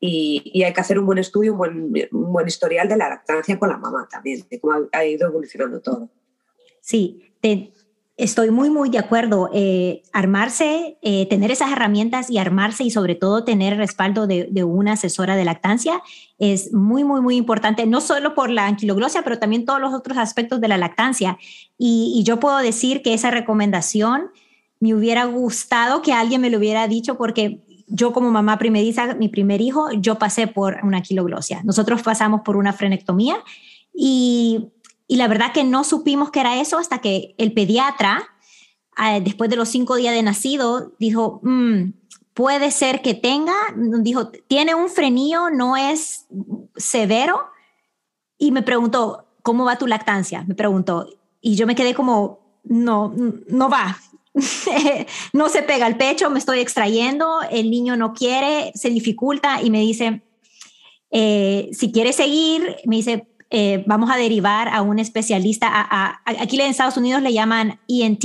y, 0.00 0.62
hay 0.64 0.72
que 0.72 0.80
hacer 0.80 0.98
un 0.98 1.04
buen 1.04 1.18
estudio, 1.18 1.52
un 1.52 1.58
buen, 1.58 2.08
un 2.12 2.32
buen, 2.32 2.46
historial 2.46 2.88
de 2.88 2.96
la 2.96 3.08
lactancia 3.08 3.58
con 3.58 3.68
la 3.68 3.76
mamá 3.76 4.08
también, 4.10 4.46
de 4.48 4.60
cómo 4.60 4.88
ha, 4.90 5.04
ido 5.04 5.28
evolucionando 5.28 5.82
todo. 5.82 6.08
Sí, 6.80 7.34
te, 7.40 7.72
Estoy 8.16 8.50
muy, 8.50 8.70
muy 8.70 8.88
de 8.88 8.98
acuerdo. 8.98 9.50
Eh, 9.52 10.02
armarse, 10.14 10.96
eh, 11.02 11.26
tener 11.26 11.50
esas 11.50 11.70
herramientas 11.70 12.30
y 12.30 12.38
armarse 12.38 12.82
y 12.82 12.90
sobre 12.90 13.14
todo 13.14 13.44
tener 13.44 13.76
respaldo 13.76 14.26
de, 14.26 14.64
una 14.64 14.92
asesora 14.92 15.36
de 15.36 15.44
lactancia 15.44 16.02
es 16.38 16.72
muy, 16.72 17.04
muy, 17.04 17.20
muy 17.20 17.36
importante, 17.36 17.84
no 17.84 18.00
solo 18.00 18.34
por 18.34 18.48
la 18.48 18.66
anquiloglosia, 18.66 19.22
pero 19.22 19.38
también 19.38 19.66
todos 19.66 19.80
los 19.80 19.92
otros 19.92 20.16
aspectos 20.16 20.62
de 20.62 20.68
la 20.68 20.78
lactancia. 20.78 21.36
Y, 21.76 22.22
yo 22.24 22.40
puedo 22.40 22.56
decir 22.56 23.02
que 23.02 23.12
esa 23.12 23.30
recomendación 23.30 24.30
me 24.80 24.94
hubiera 24.94 25.26
gustado 25.26 26.00
que 26.00 26.14
alguien 26.14 26.40
me 26.40 26.48
lo 26.48 26.56
hubiera 26.56 26.88
dicho 26.88 27.18
porque 27.18 27.60
yo 27.86 28.14
como 28.14 28.30
mamá 28.30 28.58
primeriza, 28.58 29.14
mi 29.14 29.28
primer 29.28 29.60
hijo, 29.60 29.92
yo 29.92 30.18
pasé 30.18 30.46
por 30.46 30.78
una 30.82 30.98
anquiloglosia. 30.98 31.60
Nosotros 31.64 32.02
pasamos 32.02 32.40
por 32.40 32.56
una 32.56 32.72
frenectomía 32.72 33.36
y 33.92 34.68
y 35.08 35.16
la 35.16 35.28
verdad 35.28 35.52
que 35.52 35.64
no 35.64 35.84
supimos 35.84 36.30
que 36.30 36.40
era 36.40 36.60
eso 36.60 36.78
hasta 36.78 36.98
que 36.98 37.34
el 37.38 37.52
pediatra, 37.52 38.28
ah, 38.96 39.20
después 39.20 39.48
de 39.50 39.56
los 39.56 39.68
cinco 39.68 39.96
días 39.96 40.14
de 40.14 40.22
nacido, 40.22 40.92
dijo, 40.98 41.40
mm, 41.42 41.92
puede 42.34 42.70
ser 42.70 43.02
que 43.02 43.14
tenga, 43.14 43.54
dijo, 44.00 44.28
tiene 44.28 44.74
un 44.74 44.88
frenillo, 44.88 45.50
no 45.50 45.76
es 45.76 46.26
severo. 46.76 47.40
Y 48.36 48.50
me 48.52 48.62
preguntó, 48.62 49.26
¿cómo 49.42 49.64
va 49.64 49.78
tu 49.78 49.86
lactancia? 49.86 50.44
Me 50.46 50.54
preguntó. 50.54 51.08
Y 51.40 51.54
yo 51.54 51.66
me 51.66 51.74
quedé 51.74 51.94
como, 51.94 52.60
no, 52.64 53.14
no 53.48 53.70
va. 53.70 53.98
no 55.32 55.48
se 55.48 55.62
pega 55.62 55.86
el 55.86 55.96
pecho, 55.96 56.28
me 56.28 56.38
estoy 56.38 56.58
extrayendo, 56.58 57.40
el 57.50 57.70
niño 57.70 57.96
no 57.96 58.12
quiere, 58.12 58.72
se 58.74 58.90
dificulta 58.90 59.62
y 59.62 59.70
me 59.70 59.80
dice, 59.80 60.22
eh, 61.10 61.70
si 61.72 61.92
quiere 61.92 62.12
seguir, 62.12 62.76
me 62.84 62.96
dice, 62.96 63.28
eh, 63.50 63.84
vamos 63.86 64.10
a 64.10 64.16
derivar 64.16 64.68
a 64.68 64.82
un 64.82 64.98
especialista. 64.98 65.68
A, 65.70 66.20
aquí 66.24 66.60
en 66.60 66.70
Estados 66.70 66.96
Unidos 66.96 67.22
le 67.22 67.32
llaman 67.32 67.78
ENT, 67.88 68.24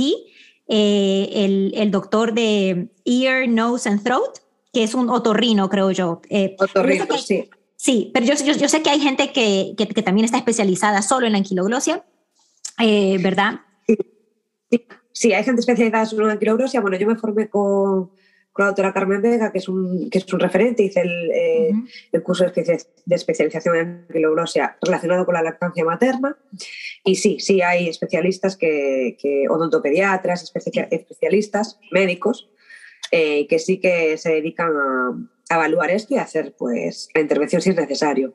eh, 0.68 1.28
el, 1.32 1.72
el, 1.76 1.90
doctor 1.90 2.34
de 2.34 2.88
ear, 3.04 3.48
nose 3.48 3.88
and 3.88 4.02
throat, 4.02 4.38
que 4.72 4.82
es 4.82 4.94
un 4.94 5.10
otorrino, 5.10 5.68
creo 5.68 5.90
yo. 5.90 6.20
Eh, 6.28 6.56
otorrino, 6.58 7.06
sí. 7.18 7.48
Sí, 7.76 8.10
pero 8.14 8.26
yo, 8.26 8.34
yo, 8.44 8.52
yo, 8.52 8.68
sé 8.68 8.80
que 8.80 8.90
hay 8.90 9.00
gente 9.00 9.32
que, 9.32 9.74
que, 9.76 10.02
también 10.02 10.24
está 10.24 10.38
especializada 10.38 11.02
solo 11.02 11.26
en 11.26 11.32
la 11.32 11.38
anquiloglosia, 11.38 12.04
¿verdad? 12.78 13.60
Sí. 13.88 13.96
sí. 15.12 15.32
hay 15.32 15.42
gente 15.42 15.60
especializada 15.60 16.06
solo 16.06 16.26
en 16.26 16.32
anquiloglosia. 16.32 16.80
Bueno, 16.80 16.96
yo 16.96 17.08
me 17.08 17.16
formé 17.16 17.48
con, 17.48 18.12
doctora 18.54 18.92
Carmen 18.92 19.22
Vega, 19.22 19.50
que 19.50 19.58
es 19.58 19.68
un, 19.68 20.10
que 20.10 20.18
es 20.18 20.32
un 20.32 20.40
referente, 20.40 20.82
hice 20.82 21.00
el, 21.00 21.30
eh, 21.30 21.72
el 22.12 22.22
curso 22.22 22.44
de, 22.44 22.78
especialización 23.10 23.76
en 23.76 23.88
anquiloglosia 24.08 24.76
relacionado 24.82 25.24
con 25.24 25.34
la 25.34 25.42
lactancia 25.42 25.84
materna. 25.84 26.36
Y 27.04 27.16
sí, 27.16 27.38
sí 27.40 27.62
hay 27.62 27.88
especialistas, 27.88 28.56
que, 28.56 29.16
que 29.18 29.48
odontopediatras, 29.48 30.52
especialistas, 30.90 31.78
médicos, 31.90 32.50
eh, 33.10 33.46
que 33.46 33.58
sí 33.58 33.78
que 33.78 34.16
se 34.18 34.30
dedican 34.30 34.70
a, 34.76 35.28
evaluar 35.50 35.90
esto 35.90 36.14
y 36.14 36.16
a 36.16 36.22
hacer 36.22 36.54
pues, 36.56 37.08
la 37.14 37.20
intervención 37.20 37.60
si 37.60 37.70
es 37.70 37.76
necesario. 37.76 38.34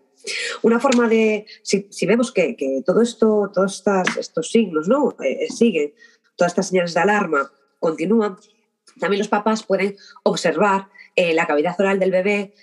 Una 0.62 0.80
forma 0.80 1.08
de, 1.08 1.48
si, 1.64 1.88
si 1.90 2.06
vemos 2.06 2.32
que, 2.32 2.56
que, 2.56 2.84
todo 2.86 3.02
esto, 3.02 3.50
todos 3.52 3.84
estos 4.20 4.52
signos 4.52 4.88
¿no? 4.88 5.16
Eh, 5.24 5.48
siguen, 5.50 5.94
todas 6.36 6.52
estas 6.52 6.68
señales 6.68 6.94
de 6.94 7.00
alarma 7.00 7.52
continúan, 7.80 8.38
también 9.00 9.20
los 9.20 9.28
papás 9.28 9.64
pueden 9.64 9.96
observar 10.24 10.88
eh, 11.16 11.34
la 11.34 11.48
cavidad 11.48 11.76
oral 11.80 12.00
del 12.00 12.12
bebé. 12.12 12.54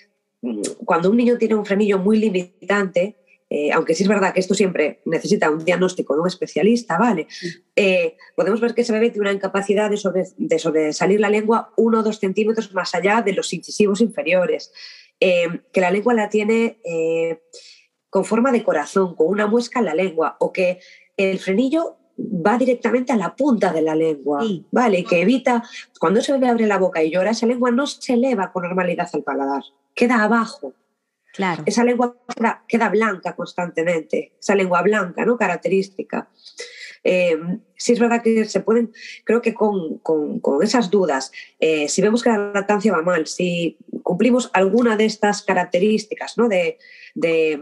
Cuando 0.85 1.09
un 1.09 1.17
niño 1.17 1.37
tiene 1.37 1.55
un 1.55 1.65
frenillo 1.65 1.99
muy 1.99 2.17
limitante, 2.17 3.15
eh, 3.49 3.71
aunque 3.71 3.95
sí 3.95 4.03
es 4.03 4.09
verdad 4.09 4.33
que 4.33 4.39
esto 4.39 4.53
siempre 4.53 5.01
necesita 5.05 5.49
un 5.49 5.63
diagnóstico 5.63 6.13
de 6.13 6.21
un 6.21 6.27
especialista, 6.27 6.97
¿vale? 6.97 7.27
Eh, 7.75 8.15
podemos 8.35 8.59
ver 8.61 8.73
que 8.73 8.81
ese 8.81 8.93
bebé 8.93 9.09
tiene 9.09 9.27
una 9.27 9.33
incapacidad 9.35 9.89
de, 9.89 10.59
sobresalir 10.59 11.19
la 11.19 11.29
lengua 11.29 11.71
uno 11.77 11.99
o 11.99 12.03
dos 12.03 12.19
centímetros 12.19 12.73
más 12.73 12.95
allá 12.95 13.21
de 13.21 13.33
los 13.33 13.53
incisivos 13.53 14.01
inferiores, 14.01 14.71
que 15.19 15.81
la 15.81 15.91
lengua 15.91 16.13
la 16.13 16.29
tiene 16.29 16.79
con 18.09 18.25
forma 18.25 18.51
de 18.51 18.63
corazón, 18.63 19.15
con 19.15 19.27
una 19.27 19.47
muesca 19.47 19.79
en 19.79 19.85
la 19.85 19.95
lengua, 19.95 20.37
o 20.39 20.51
que 20.51 20.79
el 21.17 21.39
frenillo 21.39 21.97
va 22.17 22.57
directamente 22.57 23.11
a 23.11 23.17
la 23.17 23.35
punta 23.35 23.73
de 23.73 23.81
la 23.81 23.95
lengua, 23.95 24.43
¿vale? 24.71 25.03
Que 25.03 25.21
evita, 25.21 25.63
cuando 25.99 26.19
ese 26.19 26.31
bebé 26.33 26.47
abre 26.47 26.67
la 26.67 26.77
boca 26.77 27.03
y 27.03 27.11
llora, 27.11 27.31
esa 27.31 27.45
lengua 27.45 27.71
no 27.71 27.87
se 27.87 28.13
eleva 28.13 28.51
con 28.51 28.63
normalidad 28.63 29.09
al 29.13 29.23
paladar, 29.23 29.63
queda 29.93 30.23
abajo. 30.23 30.73
Claro. 31.33 31.63
Esa 31.65 31.83
lengua 31.83 32.15
queda, 32.67 32.89
blanca 32.89 33.35
constantemente, 33.35 34.33
esa 34.39 34.55
lengua 34.55 34.81
blanca, 34.81 35.25
¿no? 35.25 35.37
Característica. 35.37 36.29
Eh, 37.07 37.37
sí 37.77 37.93
es 37.93 37.99
verdad 37.99 38.23
que 38.23 38.45
se 38.45 38.61
pueden, 38.61 38.91
creo 39.23 39.41
que 39.41 39.53
con, 39.53 40.01
esas 40.63 40.89
dudas, 40.89 41.31
eh, 41.59 41.87
si 41.87 42.01
vemos 42.01 42.23
que 42.23 42.31
la 42.31 42.51
lactancia 42.51 42.91
va 42.91 43.03
mal, 43.03 43.27
si 43.27 43.77
cumplimos 44.01 44.49
alguna 44.53 44.97
de 44.97 45.05
estas 45.05 45.43
características, 45.43 46.35
¿no? 46.37 46.49
De, 46.49 46.79
de, 47.13 47.59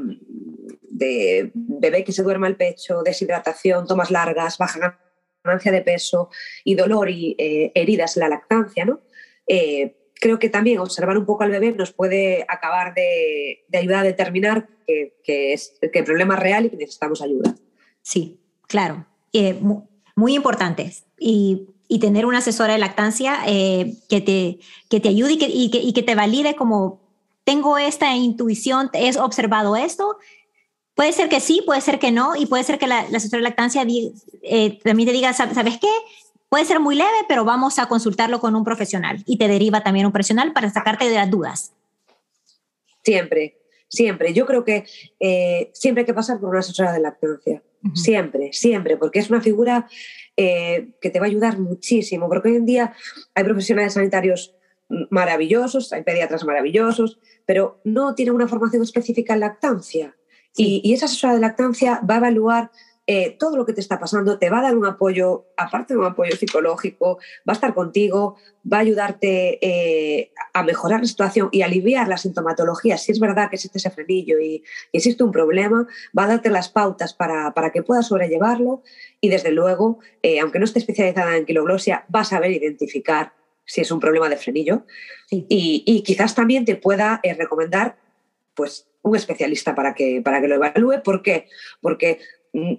bebé 1.54 2.04
que 2.06 2.14
se 2.14 2.24
duerma 2.24 2.48
el 2.48 2.56
pecho, 2.56 3.04
deshidratación, 3.04 3.86
tomas 3.86 4.12
largas, 4.12 4.58
baja 4.58 4.98
ganancia 5.44 5.74
de 5.74 5.82
peso 5.82 6.30
y 6.64 6.76
dolor 6.76 7.10
y 7.10 7.36
eh, 7.38 7.74
heridas 7.76 8.16
en 8.16 8.22
la 8.22 8.30
lactancia, 8.30 8.86
¿no? 8.86 9.02
Eh, 9.46 9.98
creo 10.14 10.40
que 10.40 10.48
también 10.48 10.80
observar 10.80 11.18
un 11.18 11.26
poco 11.26 11.44
al 11.44 11.52
bebé 11.52 11.74
nos 11.74 11.92
puede 11.92 12.46
acabar 12.48 12.94
de, 12.94 13.66
ayudar 13.74 14.00
a 14.00 14.04
determinar 14.04 14.70
que, 14.88 15.54
es, 15.54 15.78
que 15.82 16.00
el 16.00 16.06
problema 16.06 16.36
es 16.36 16.40
real 16.40 16.66
y 16.66 16.70
que 16.70 16.78
necesitamos 16.78 17.22
ayuda. 17.22 17.56
Sí, 18.02 18.40
claro. 18.68 19.06
Eh, 19.34 19.60
muy, 20.16 20.36
importante. 20.36 20.94
Y, 21.18 21.68
tener 22.02 22.26
una 22.26 22.40
asesora 22.40 22.74
de 22.74 22.80
lactancia 22.80 23.44
que, 23.46 24.22
te, 24.22 24.58
que 24.90 25.00
te 25.00 25.10
ayude 25.10 25.34
y 25.34 25.38
que, 25.38 25.80
y 25.80 25.94
que, 25.94 26.02
te 26.02 26.16
valide 26.16 26.56
como 26.56 27.02
tengo 27.44 27.78
esta 27.78 28.16
intuición, 28.16 28.90
he 28.94 29.16
observado 29.20 29.76
esto 29.76 30.18
Puede 30.96 31.12
ser 31.12 31.28
que 31.28 31.40
sí, 31.40 31.64
puede 31.66 31.82
ser 31.82 31.98
que 31.98 32.12
no, 32.12 32.36
y 32.36 32.46
puede 32.46 32.64
ser 32.64 32.78
que 32.78 32.88
la, 32.88 33.00
asesora 33.00 33.40
de 33.40 33.44
lactancia 33.44 33.86
eh, 34.44 34.80
también 34.84 35.08
te 35.08 35.14
diga, 35.14 35.34
¿sabes 35.34 35.80
qué? 35.80 35.88
Puede 36.50 36.66
ser 36.66 36.80
muy 36.80 36.96
leve, 36.96 37.18
pero 37.28 37.46
vamos 37.46 37.80
a 37.80 37.88
consultarlo 37.88 38.40
con 38.40 38.56
un 38.56 38.64
profesional 38.64 39.24
y 39.26 39.38
te 39.38 39.48
deriva 39.48 39.82
también 39.82 40.06
un 40.06 40.12
profesional 40.12 40.54
para 40.54 40.70
sacarte 40.70 41.10
de 41.10 41.16
las 41.16 41.32
dudas. 41.32 41.74
Siempre, 43.04 43.58
siempre. 43.88 44.34
Yo 44.34 44.46
creo 44.46 44.64
que 44.64 44.86
eh, 45.20 45.72
siempre 45.74 46.02
hay 46.02 46.06
que 46.06 46.14
pasar 46.14 46.40
por 46.40 46.50
una 46.50 46.60
asesora 46.60 46.94
de 46.94 47.00
lactancia. 47.00 47.64
Siempre, 47.94 48.54
siempre, 48.54 48.96
porque 48.98 49.20
es 49.20 49.30
una 49.30 49.42
figura 49.42 49.88
eh, 50.38 50.92
que 51.02 51.10
te 51.10 51.20
va 51.20 51.26
a 51.26 51.30
ayudar 51.30 51.60
muchísimo, 51.60 52.30
porque 52.30 52.50
hoy 52.50 52.56
en 52.56 52.66
día 52.66 52.94
hay 53.36 53.44
profesionales 53.44 53.94
sanitarios 53.94 54.56
maravillosos, 55.10 55.92
hay 55.94 56.04
pediatras 56.04 56.46
maravillosos, 56.46 57.20
pero 57.46 57.82
no 57.84 58.16
tienen 58.16 58.36
una 58.36 58.48
formación 58.48 58.84
específica 58.84 59.34
en 59.34 59.42
lactancia. 59.42 60.16
Y, 60.56 60.94
esa 60.94 61.06
asesora 61.06 61.34
de 61.34 61.40
lactancia 61.40 62.00
va 62.10 62.16
a 62.16 62.18
evaluar 62.18 62.72
eh, 63.06 63.36
todo 63.38 63.58
lo 63.58 63.66
que 63.66 63.74
te 63.74 63.82
está 63.82 64.00
pasando, 64.00 64.40
te 64.40 64.50
va 64.50 64.60
a 64.60 64.62
dar 64.62 64.78
un 64.78 64.86
apoyo, 64.86 65.48
aparte 65.58 65.94
de 65.94 66.00
un 66.00 66.06
apoyo 66.06 66.38
psicológico, 66.38 67.18
va 67.48 67.52
a 67.52 67.54
estar 67.54 67.74
contigo, 67.74 68.38
va 68.72 68.78
a 68.78 68.80
ayudarte 68.80 69.60
eh, 69.62 70.32
a 70.54 70.64
mejorar 70.64 71.02
la 71.02 71.08
situación 71.08 71.50
y 71.52 71.64
aliviar 71.64 72.08
la 72.08 72.16
sintomatología. 72.16 72.98
Si 72.98 73.12
es 73.12 73.20
verdad 73.20 73.50
que 73.50 73.58
existe 73.58 73.78
ese 73.78 73.90
frenillo 73.90 74.40
y, 74.40 74.64
existe 74.94 75.22
un 75.22 75.34
problema, 75.34 75.86
va 76.18 76.24
a 76.24 76.28
darte 76.28 76.50
las 76.50 76.70
pautas 76.70 77.14
para, 77.14 77.54
que 77.74 77.84
puedas 77.84 78.08
sobrellevarlo 78.08 78.84
y 79.20 79.28
desde 79.28 79.52
luego, 79.52 80.00
eh, 80.22 80.40
aunque 80.40 80.60
no 80.60 80.66
esté 80.66 80.80
especializada 80.80 81.36
en 81.36 81.46
quiloglosia, 81.46 82.06
va 82.14 82.22
a 82.22 82.26
saber 82.26 82.52
identificar 82.52 83.34
si 83.66 83.82
es 83.82 83.92
un 83.92 84.00
problema 84.00 84.30
de 84.30 84.38
frenillo 84.38 84.86
y, 85.30 85.84
y, 85.86 86.04
quizás 86.04 86.36
también 86.36 86.64
te 86.64 86.76
pueda 86.76 87.22
recomendar 87.38 87.98
pues 88.54 88.88
un 89.02 89.16
especialista 89.16 89.76
para 89.76 89.94
que, 89.94 90.22
para 90.22 90.42
que 90.42 90.48
lo 90.48 90.56
evalúe. 90.56 91.02
¿Por 91.04 91.22
qué? 91.22 91.48
Porque 91.82 92.20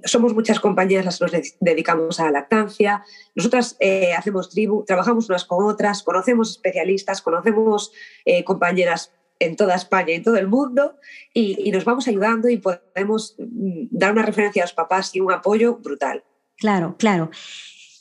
somos 0.04 0.35
muchas 0.35 0.61
compañías 0.61 1.04
las 1.04 1.19
que 1.19 1.25
nos 1.25 1.57
dedicamos 1.61 2.21
a 2.21 2.26
la 2.26 2.31
lactancia. 2.33 3.04
Nosotras 3.35 3.76
eh, 3.81 4.12
hacemos 4.12 4.50
tribu, 4.50 4.85
trabajamos 4.85 5.28
unas 5.28 5.45
con 5.45 5.64
otras, 5.64 6.02
conocemos 6.02 6.50
especialistas, 6.50 7.23
conocemos 7.23 7.93
eh, 8.25 8.45
compañeras 8.45 9.12
en 9.40 9.57
toda 9.57 9.75
España 9.75 10.12
y 10.12 10.14
en 10.14 10.23
todo 10.23 10.37
el 10.37 10.47
mundo 10.47 10.97
y, 11.33 11.71
nos 11.73 11.85
vamos 11.85 12.07
ayudando 12.07 12.49
y 12.49 12.59
podemos 12.59 13.35
mm, 13.38 13.87
dar 13.90 14.12
una 14.12 14.23
referencia 14.23 14.62
a 14.62 14.66
los 14.66 14.75
papás 14.75 15.14
y 15.14 15.21
un 15.21 15.33
apoyo 15.33 15.76
brutal. 15.76 16.23
Claro, 16.57 16.95
claro. 16.97 17.31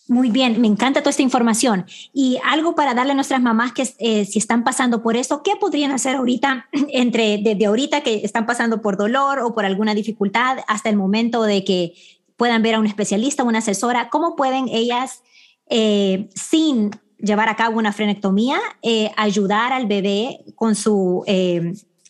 Muy 0.10 0.32
bien, 0.32 0.60
me 0.60 0.68
encanta 0.68 1.00
toda 1.00 1.12
esta 1.12 1.22
información. 1.22 1.86
Y 2.12 2.38
algo 2.44 2.76
para 2.76 2.94
darle 2.94 3.14
a 3.14 3.16
nuestras 3.16 3.42
mamás 3.42 3.72
que 3.72 3.88
eh, 4.00 4.26
si 4.26 4.38
están 4.38 4.66
pasando 4.66 5.02
por 5.02 5.16
esto, 5.16 5.44
¿qué 5.44 5.52
podrían 5.60 5.92
hacer 5.92 6.18
ahorita, 6.18 6.68
entre 6.90 7.38
desde 7.38 7.66
ahorita 7.66 8.02
que 8.02 8.16
están 8.24 8.46
pasando 8.46 8.82
por 8.82 8.98
dolor 8.98 9.40
o 9.40 9.54
por 9.54 9.64
alguna 9.64 9.96
dificultad 9.96 10.58
hasta 10.68 10.90
el 10.90 10.98
momento 10.98 11.44
de 11.44 11.64
que 11.64 11.94
puedan 12.36 12.62
ver 12.62 12.76
a 12.76 12.80
un 12.80 12.86
especialista 12.86 13.44
o 13.44 13.48
una 13.48 13.60
asesora? 13.60 14.10
¿Cómo 14.10 14.36
pueden 14.36 14.68
ellas, 14.68 15.24
eh, 15.70 16.30
sin 16.36 16.92
llevar 17.18 17.48
a 17.48 17.56
cabo 17.56 17.78
una 17.78 17.94
frenectomía, 17.94 18.60
eh, 18.82 19.10
ayudar 19.16 19.72
al 19.72 19.88
bebé 19.88 20.44
con 20.56 20.76
su 20.76 21.24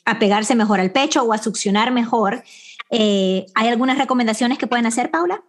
a 0.05 0.19
pegarse 0.19 0.55
mejor 0.55 0.79
al 0.79 0.91
pecho 0.91 1.21
o 1.23 1.31
a 1.31 1.37
succionar 1.37 1.91
mejor? 1.91 2.43
¿Hay 2.89 3.67
algunas 3.67 3.99
recomendaciones 3.99 4.57
que 4.57 4.65
pueden 4.65 4.87
hacer, 4.87 5.11
Paula? 5.11 5.43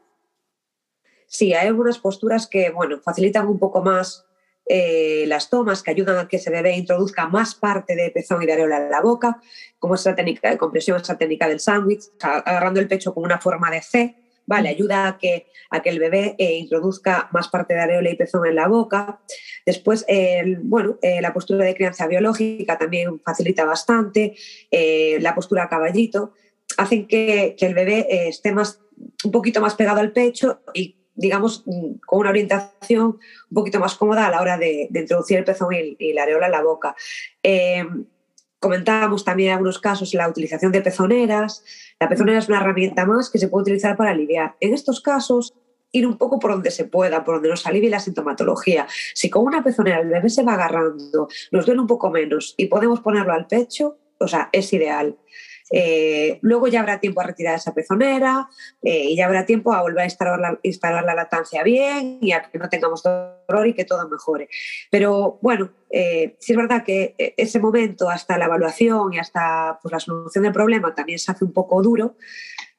Sí, 1.35 1.53
hay 1.53 1.67
algunas 1.67 1.99
posturas 1.99 2.47
que, 2.47 2.71
bueno, 2.71 3.00
facilitan 3.00 3.49
un 3.49 3.59
poco 3.59 3.83
más 3.83 4.25
eh, 4.67 5.25
las 5.26 5.50
tomas, 5.50 5.83
que 5.83 5.91
ayudan 5.91 6.17
a 6.17 6.29
que 6.29 6.37
ese 6.37 6.49
bebé 6.49 6.76
introduzca 6.76 7.26
más 7.26 7.57
parte 7.57 7.97
de 7.97 8.12
pezón 8.12 8.41
y 8.41 8.47
de 8.47 8.53
areola 8.53 8.76
en 8.76 8.88
la 8.88 9.00
boca, 9.00 9.41
como 9.81 9.97
esa 9.97 10.14
técnica 10.14 10.49
de 10.49 10.59
compresión, 10.59 11.00
esa 11.00 11.19
técnica 11.19 11.49
del 11.49 11.59
sándwich, 11.59 12.05
agarrando 12.21 12.79
el 12.79 12.87
pecho 12.87 13.12
con 13.12 13.25
una 13.25 13.41
forma 13.41 13.69
de 13.69 13.83
C, 13.83 14.14
¿vale? 14.47 14.69
Ayuda 14.69 15.09
a 15.09 15.19
que, 15.19 15.49
a 15.71 15.83
que 15.83 15.91
el 15.91 15.99
bebé 15.99 16.37
eh, 16.38 16.55
introduzca 16.57 17.29
más 17.33 17.49
parte 17.49 17.75
de 17.75 17.81
areola 17.81 18.11
y 18.11 18.14
pezón 18.14 18.47
en 18.47 18.55
la 18.55 18.69
boca. 18.69 19.19
Después, 19.67 20.07
bueno, 20.62 21.00
eh, 21.03 21.21
la 21.21 21.35
postura 21.35 21.64
de 21.64 21.75
crianza 21.75 22.07
biológica 22.07 22.79
también 22.79 23.19
facilita 23.19 23.64
bastante, 23.64 24.37
la 24.71 25.35
postura 25.35 25.69
caballito, 25.69 26.35
hacen 26.76 27.09
que, 27.09 27.57
que 27.59 27.67
el 27.67 27.75
bebé 27.75 28.29
esté 28.29 28.53
más, 28.53 28.79
un 29.25 29.33
poquito 29.33 29.61
más 29.61 29.75
pegado 29.75 29.99
al 29.99 30.12
pecho 30.12 30.61
y 30.75 31.00
digamos, 31.14 31.62
mm, 31.66 32.00
con 32.06 32.21
una 32.21 32.30
orientación 32.30 33.18
un 33.50 33.54
poquito 33.54 33.80
más 33.80 33.94
cómoda 33.94 34.26
a 34.26 34.30
la 34.30 34.40
hora 34.40 34.59
de, 34.59 34.88
introducir 34.92 35.38
el 35.38 35.44
pezón 35.44 35.68
y, 35.73 36.12
la 36.12 36.23
areola 36.23 36.47
en 36.47 36.52
la 36.52 36.62
boca. 36.62 36.94
Eh, 37.42 37.85
comentábamos 38.59 39.25
también 39.25 39.49
en 39.49 39.52
algunos 39.54 39.78
casos 39.78 40.14
la 40.14 40.28
utilización 40.28 40.73
de 40.73 40.80
pezoneras. 40.80 41.64
La 42.00 42.09
pezonera 42.09 42.38
es 42.38 42.49
una 42.49 42.61
herramienta 42.61 43.04
más 43.04 43.30
que 43.30 43.38
se 43.38 43.49
puede 43.49 43.62
utilizar 43.62 43.97
para 43.97 44.11
aliviar. 44.11 44.56
En 44.61 44.73
estos 44.73 45.00
casos, 45.00 45.54
ir 45.92 46.06
un 46.06 46.18
poco 46.18 46.38
por 46.38 46.50
donde 46.50 46.71
se 46.71 46.85
pueda, 46.85 47.25
por 47.25 47.37
donde 47.37 47.50
nos 47.50 47.66
alivie 47.66 47.88
la 47.88 48.00
sintomatología. 48.00 48.87
Si 49.14 49.30
con 49.30 49.44
una 49.44 49.62
pezonera 49.62 50.00
el 50.00 50.09
bebé 50.09 50.28
se 50.28 50.42
va 50.42 50.54
agarrando, 50.54 51.28
nos 51.52 51.66
duele 51.66 51.80
un 51.80 51.87
poco 51.87 52.11
menos 52.11 52.54
y 52.56 52.66
podemos 52.66 53.00
ponerlo 53.00 53.33
al 53.33 53.47
pecho, 53.47 53.99
o 54.25 54.28
sea, 54.28 54.49
es 54.52 54.73
ideal. 54.73 55.16
Eh, 55.71 56.38
luego 56.43 56.69
ya 56.69 56.81
habrá 56.81 57.00
tiempo 57.00 57.21
a 57.21 57.25
retirar 57.25 57.54
esa 57.54 57.73
pezonera 57.73 58.49
eh, 58.83 59.07
y 59.07 59.16
ya 59.16 59.25
habrá 59.25 59.47
tiempo 59.47 59.73
a 59.73 59.81
volver 59.81 60.02
a 60.02 60.04
instalar 60.04 60.38
la, 60.38 60.59
instalar 60.62 61.04
la 61.04 61.14
lactancia 61.14 61.62
bien 61.62 62.19
y 62.21 62.33
a 62.33 62.43
que 62.43 62.59
no 62.59 62.69
tengamos 62.69 63.02
dolor 63.02 63.66
y 63.66 63.73
que 63.73 63.85
todo 63.85 64.07
mejore. 64.09 64.49
Pero 64.90 65.38
bueno, 65.40 65.71
eh, 65.90 66.37
sí 66.38 66.52
es 66.52 66.59
verdad 66.59 66.85
que 66.85 67.14
ese 67.19 67.61
momento 67.61 68.11
hasta 68.11 68.37
la 68.37 68.45
evaluación 68.45 69.14
y 69.14 69.19
hasta 69.19 69.78
pues, 69.83 69.90
la 69.90 70.00
solución 70.00 70.45
del 70.45 70.52
problema 70.52 70.95
también 70.95 71.19
se 71.19 71.33
hace 71.33 71.45
un 71.45 71.52
poco 71.52 71.83
duro, 71.83 72.16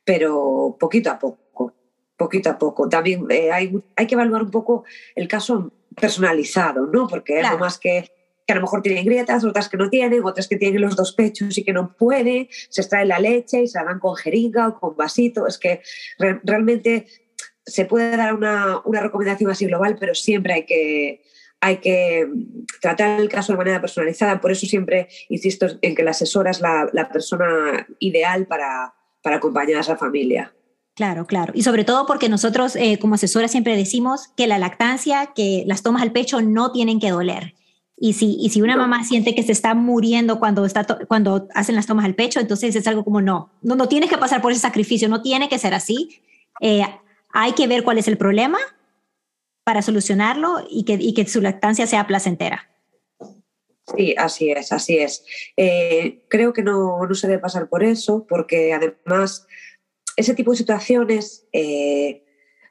pero 0.04 0.78
poquito 0.80 1.10
a 1.10 1.18
poco, 1.18 1.74
poquito 2.16 2.52
a 2.52 2.58
poco. 2.58 2.88
También 2.88 3.26
hay, 3.52 3.84
hay, 3.96 4.08
que 4.08 4.16
evaluar 4.16 4.44
un 4.44 4.52
poco 4.52 4.84
el 5.16 5.28
caso 5.28 5.72
personalizado, 5.96 6.86
¿no? 6.86 7.08
Porque 7.08 7.40
es 7.40 7.60
más 7.60 7.80
que 7.80 8.15
que 8.46 8.54
a 8.54 8.56
lo 8.56 8.62
mejor 8.62 8.82
tienen 8.82 9.06
grietas, 9.06 9.44
otras 9.44 9.70
que 9.70 9.78
no 9.78 9.90
tienen, 9.90 10.24
otras 10.24 10.48
que 10.48 10.58
tienen 10.58 10.82
los 10.82 10.96
dos 10.96 11.14
pechos 11.14 11.58
y 11.58 11.64
que 11.64 11.74
no 11.74 11.96
pueden, 11.96 12.48
se 12.70 12.82
extrae 12.82 13.06
la 13.06 13.20
leche 13.20 13.64
y 13.64 13.68
se 13.68 13.80
la 13.80 13.86
dan 13.86 14.00
con 14.00 14.16
jeringa 14.16 14.68
o 14.68 14.80
con 14.80 14.96
vasito. 14.96 15.48
Es 15.48 15.58
que 15.58 15.82
realmente 16.44 17.08
se 17.66 17.86
puede 17.86 18.16
dar 18.16 18.34
una, 18.34 18.82
una, 18.86 19.02
recomendación 19.02 19.50
así 19.50 19.66
global, 19.66 19.98
pero 20.00 20.14
siempre 20.14 20.54
hay 20.54 20.66
que, 20.66 21.24
hay 21.60 21.78
que 21.78 22.28
tratar 22.82 23.20
el 23.20 23.30
caso 23.30 23.54
de 23.54 23.58
manera 23.58 23.82
personalizada. 23.82 24.40
Por 24.40 24.52
eso 24.52 24.68
siempre 24.68 25.08
insisto 25.30 25.68
en 25.82 25.96
que 25.96 26.04
la 26.04 26.12
asesora 26.12 26.52
es 26.52 26.62
la, 26.62 26.88
la 26.94 27.10
persona 27.10 27.88
ideal 28.00 28.46
para, 28.46 28.94
para 29.24 29.38
acompañar 29.38 29.78
a 29.78 29.82
esa 29.82 29.98
familia. 29.98 30.54
Claro, 30.94 31.26
claro. 31.26 31.52
Y 31.56 31.64
sobre 31.64 31.84
todo 31.84 32.06
porque 32.06 32.30
nosotros 32.30 32.76
eh, 32.76 33.00
como 33.00 33.16
asesora 33.16 33.48
siempre 33.48 33.76
decimos 33.76 34.30
que 34.38 34.48
la 34.48 34.60
lactancia, 34.60 35.32
que 35.36 35.64
las 35.66 35.82
tomas 35.82 36.04
al 36.04 36.14
pecho 36.14 36.42
no 36.42 36.72
tienen 36.72 37.00
que 37.00 37.10
doler. 37.10 37.56
Y 37.98 38.14
si, 38.14 38.38
y 38.40 38.50
si 38.50 38.62
una 38.62 38.76
mamá 38.76 39.04
siente 39.06 39.34
que 39.34 39.44
se 39.44 39.54
está 39.54 39.74
muriendo 39.74 40.40
cuando, 40.40 40.66
está 40.66 40.86
cuando 41.08 41.48
hacen 41.56 41.76
las 41.76 41.86
tomas 41.86 42.06
al 42.06 42.16
pecho, 42.16 42.40
entonces 42.40 42.76
es 42.76 42.88
algo 42.88 43.06
como 43.06 43.22
no, 43.22 43.52
no, 43.62 43.76
no 43.76 43.88
tienes 43.88 44.10
que 44.10 44.18
pasar 44.18 44.42
por 44.42 44.52
ese 44.52 44.62
sacrificio, 44.62 45.08
no 45.08 45.22
tiene 45.22 45.48
que 45.48 45.58
ser 45.58 45.74
así. 45.74 46.22
Eh, 46.60 46.84
hay 47.30 47.54
que 47.54 47.68
ver 47.68 47.84
cuál 47.84 47.98
es 47.98 48.08
el 48.08 48.18
problema 48.18 48.58
para 49.64 49.82
solucionarlo 49.82 50.66
y 50.70 50.84
que, 50.84 50.94
y 50.94 51.14
que 51.14 51.28
su 51.28 51.42
lactancia 51.42 51.88
sea 51.88 52.06
placentera. 52.06 52.70
Sí, 53.96 54.16
así 54.18 54.52
es, 54.52 54.72
así 54.72 54.98
es. 54.98 55.26
Eh, 55.58 56.24
creo 56.28 56.54
que 56.54 56.64
no, 56.64 57.06
no, 57.06 57.16
se 57.16 57.28
debe 57.28 57.40
pasar 57.40 57.70
por 57.70 57.84
eso, 57.84 58.26
porque 58.28 58.74
además 58.74 59.48
ese 60.18 60.34
tipo 60.34 60.52
de 60.52 60.58
situaciones 60.58 61.48
eh, 61.54 62.24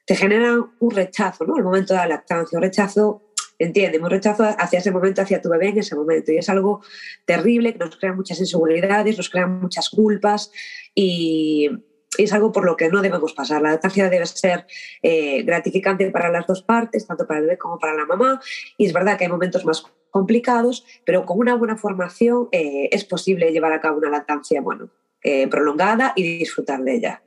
te 0.07 0.17
generan 0.17 0.73
un 0.81 0.91
rechazo, 0.91 1.45
¿no? 1.45 1.57
El 1.57 1.65
momento 1.65 1.95
de 1.95 2.01
la 2.01 2.07
lactancia, 2.07 2.59
un 2.59 2.63
rechazo, 2.63 3.23
entiende, 3.65 3.99
un 3.99 4.11
rechazo 4.11 4.45
hacia 4.45 4.79
ese 4.79 4.91
momento, 4.91 5.23
hacia 5.23 5.41
tu 5.41 5.49
bebé 5.49 5.69
en 5.69 5.79
ese 5.79 5.97
momento. 5.97 6.33
Y 6.33 6.39
es 6.39 6.49
algo 6.49 6.83
terrible 7.25 7.73
que 7.73 7.79
nos 7.79 7.97
crea 7.97 8.13
muchas 8.13 8.39
inseguridades, 8.41 9.17
nos 9.17 9.31
crea 9.31 9.47
muchas 9.47 9.91
culpas 9.91 10.51
y 10.95 11.71
es 12.19 12.33
algo 12.33 12.53
por 12.53 12.65
lo 12.65 12.77
que 12.77 12.89
no 12.89 13.03
debemos 13.03 13.33
pasar. 13.33 13.63
La 13.63 13.71
lactancia 13.71 14.09
debe 14.09 14.27
ser 14.27 14.67
eh, 15.03 15.43
gratificante 15.43 16.11
para 16.11 16.31
las 16.31 16.47
dos 16.47 16.63
partes, 16.63 17.07
tanto 17.07 17.27
para 17.27 17.41
el 17.41 17.47
bebé 17.47 17.59
como 17.59 17.79
para 17.79 17.95
la 17.95 18.07
mamá. 18.07 18.41
Y 18.77 18.87
es 18.87 18.93
verdad 18.93 19.19
que 19.19 19.25
hay 19.25 19.31
momentos 19.31 19.65
más 19.65 19.85
complicados, 20.11 20.87
pero 21.05 21.25
con 21.27 21.39
una 21.39 21.57
buena 21.57 21.77
formación 21.77 22.49
eh, 22.53 22.89
es 22.93 23.05
posible 23.05 23.51
llevar 23.51 23.73
a 23.73 23.81
cabo 23.81 23.99
una 23.99 24.11
lactancia 24.11 24.61
bueno, 24.61 24.91
eh, 25.23 25.49
prolongada 25.49 26.13
y 26.15 26.39
disfrutar 26.39 26.83
de 26.83 26.95
ella. 26.95 27.23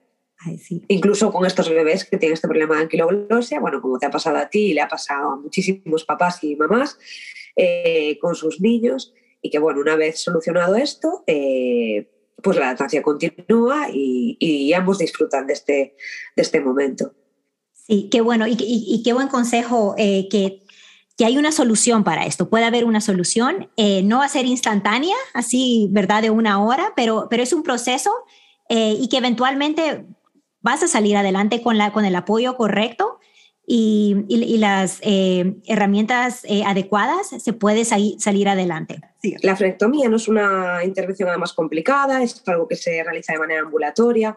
Incluso 0.88 1.32
con 1.32 1.46
estos 1.46 1.70
bebés 1.70 2.06
que 2.06 2.18
tienen 2.18 2.34
este 2.34 2.48
problema 2.48 2.76
de 2.76 2.84
anquiloglosia, 2.84 3.60
bueno, 3.60 3.82
como 3.82 4.00
te 4.00 4.06
ha 4.06 4.12
pasado 4.12 4.38
a 4.38 4.50
ti 4.50 4.68
y 4.68 4.74
le 4.74 4.82
ha 4.82 4.88
pasado 4.88 5.32
a 5.32 5.36
muchísimos 5.36 6.06
papás 6.06 6.44
y 6.44 6.56
mamás 6.56 6.98
con 8.22 8.36
sus 8.36 8.62
niños, 8.62 9.14
y 9.42 9.50
que 9.50 9.58
bueno, 9.58 9.82
una 9.82 9.96
vez 9.96 10.20
solucionado 10.20 10.76
esto, 10.76 11.24
pues 12.42 12.58
la 12.58 12.68
lactancia 12.68 13.02
continúa 13.02 13.88
y, 13.92 14.72
ambos 14.74 15.00
disfrutan 15.00 15.48
de 15.48 15.54
este, 15.54 15.96
de 16.36 16.42
este 16.42 16.62
momento. 16.62 17.14
Sí, 17.74 18.10
qué 18.12 18.22
bueno 18.22 18.46
y, 18.48 19.02
qué 19.04 19.14
buen 19.14 19.28
consejo 19.28 19.96
eh, 19.98 20.28
que, 20.30 20.64
que, 21.18 21.26
hay 21.26 21.38
una 21.38 21.52
solución 21.52 22.04
para 22.04 22.26
esto. 22.26 22.50
Puede 22.50 22.66
haber 22.66 22.86
una 22.86 23.02
solución, 23.02 23.70
eh, 23.78 24.04
no 24.04 24.20
va 24.20 24.26
a 24.26 24.30
ser 24.30 24.46
instantánea, 24.46 25.16
así, 25.34 25.88
¿verdad? 25.92 26.22
De 26.22 26.30
una 26.30 26.64
hora, 26.64 26.94
pero, 26.96 27.28
pero 27.30 27.44
es 27.44 27.54
un 27.54 27.64
proceso 27.64 28.12
eh, 28.70 28.98
y 29.00 29.08
que 29.08 29.18
eventualmente 29.18 30.06
vas 30.68 30.84
a 30.84 30.90
salir 30.90 31.16
adelante 31.16 31.62
con, 31.62 31.78
la, 31.78 31.94
con 31.94 32.04
el 32.04 32.14
apoyo 32.14 32.58
correcto 32.58 33.20
y, 33.66 34.26
y, 34.28 34.58
las 34.58 35.00
eh, 35.02 35.56
herramientas 35.66 36.42
eh, 36.44 36.64
adecuadas, 36.66 37.30
se 37.30 37.54
puede 37.54 37.86
salir 37.86 38.50
adelante. 38.50 39.00
Sí, 39.22 39.36
la 39.44 39.56
frectomía 39.56 40.10
no 40.10 40.18
es 40.18 40.28
una 40.28 40.84
intervención 40.84 41.30
además 41.30 41.54
complicada, 41.54 42.22
es 42.22 42.44
algo 42.48 42.68
que 42.68 42.76
se 42.76 43.02
realiza 43.02 43.32
de 43.32 43.40
manera 43.40 43.62
ambulatoria. 43.62 44.36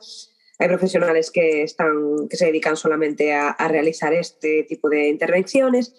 Hay 0.60 0.68
profesionales 0.68 1.32
que, 1.32 1.62
están, 1.62 2.28
que 2.28 2.36
se 2.36 2.46
dedican 2.46 2.76
solamente 2.76 3.34
a, 3.34 3.56
realizar 3.66 4.12
este 4.12 4.64
tipo 4.68 4.88
de 4.88 5.08
intervenciones 5.08 5.96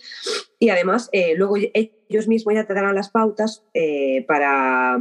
y 0.60 0.70
además 0.70 1.10
eh, 1.12 1.34
luego 1.36 1.56
ellos 1.58 2.28
mismos 2.30 2.54
ya 2.56 2.66
te 2.66 2.74
darán 2.74 2.96
las 2.96 3.10
pautas 3.10 3.66
para, 4.28 4.98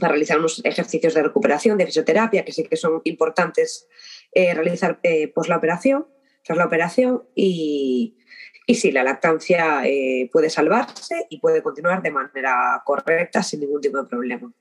para 0.00 0.12
realizar 0.12 0.38
unos 0.38 0.62
ejercicios 0.64 1.12
de 1.12 1.22
recuperación, 1.22 1.76
de 1.76 1.86
fisioterapia, 1.86 2.44
que 2.44 2.52
sí 2.52 2.64
que 2.64 2.76
son 2.76 3.00
importantes 3.04 3.88
realizar 4.54 5.00
pues 5.34 5.48
la 5.48 5.56
operación 5.56 6.06
tras 6.46 6.56
la 6.56 6.66
operación 6.66 7.24
y, 7.34 8.16
y 8.66 8.74
sí, 8.76 8.92
la 8.92 9.02
lactancia 9.02 9.84
eh, 9.84 10.30
puede 10.32 10.48
salvarse 10.48 11.26
y 11.28 11.38
puede 11.38 11.62
continuar 11.62 12.02
de 12.02 12.10
manera 12.10 12.82
correcta 12.84 13.42
sin 13.42 13.60
ningún 13.60 13.80
tipo 13.80 13.98
de 13.98 14.08
problema. 14.08 14.52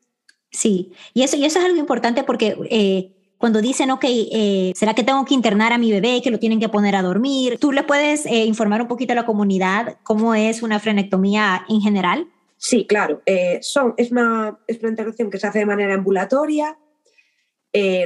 Sí, 0.51 0.93
y 1.13 1.23
eso, 1.23 1.37
y 1.37 1.45
eso 1.45 1.59
es 1.59 1.65
algo 1.65 1.77
importante 1.77 2.23
porque 2.23 2.57
eh, 2.69 3.11
cuando 3.37 3.61
dicen, 3.61 3.91
ok, 3.91 4.03
eh, 4.05 4.71
¿será 4.75 4.93
que 4.93 5.03
tengo 5.03 5.25
que 5.25 5.33
internar 5.33 5.73
a 5.73 5.77
mi 5.77 5.91
bebé, 5.91 6.21
que 6.23 6.31
lo 6.31 6.39
tienen 6.39 6.59
que 6.59 6.69
poner 6.69 6.95
a 6.95 7.01
dormir? 7.01 7.59
¿Tú 7.59 7.71
le 7.71 7.83
puedes 7.83 8.25
informar 8.25 8.81
un 8.81 8.87
poquito 8.87 9.13
a 9.13 9.15
la 9.15 9.25
comunidad 9.25 9.97
cómo 10.03 10.33
es 10.33 10.63
una 10.63 10.79
frenectomía 10.79 11.65
en 11.69 11.81
general? 11.81 12.27
Sí, 12.57 12.87
claro. 12.87 13.21
son, 13.61 13.93
es, 13.97 14.11
una, 14.11 14.57
es 14.67 14.79
una 14.79 14.89
intervención 14.89 15.29
que 15.29 15.37
se 15.37 15.47
hace 15.47 15.59
de 15.59 15.65
manera 15.65 15.93
ambulatoria, 15.93 16.77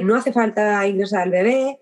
no 0.02 0.16
hace 0.16 0.32
falta 0.32 0.86
ingresar 0.86 1.22
al 1.22 1.30
bebé 1.30 1.78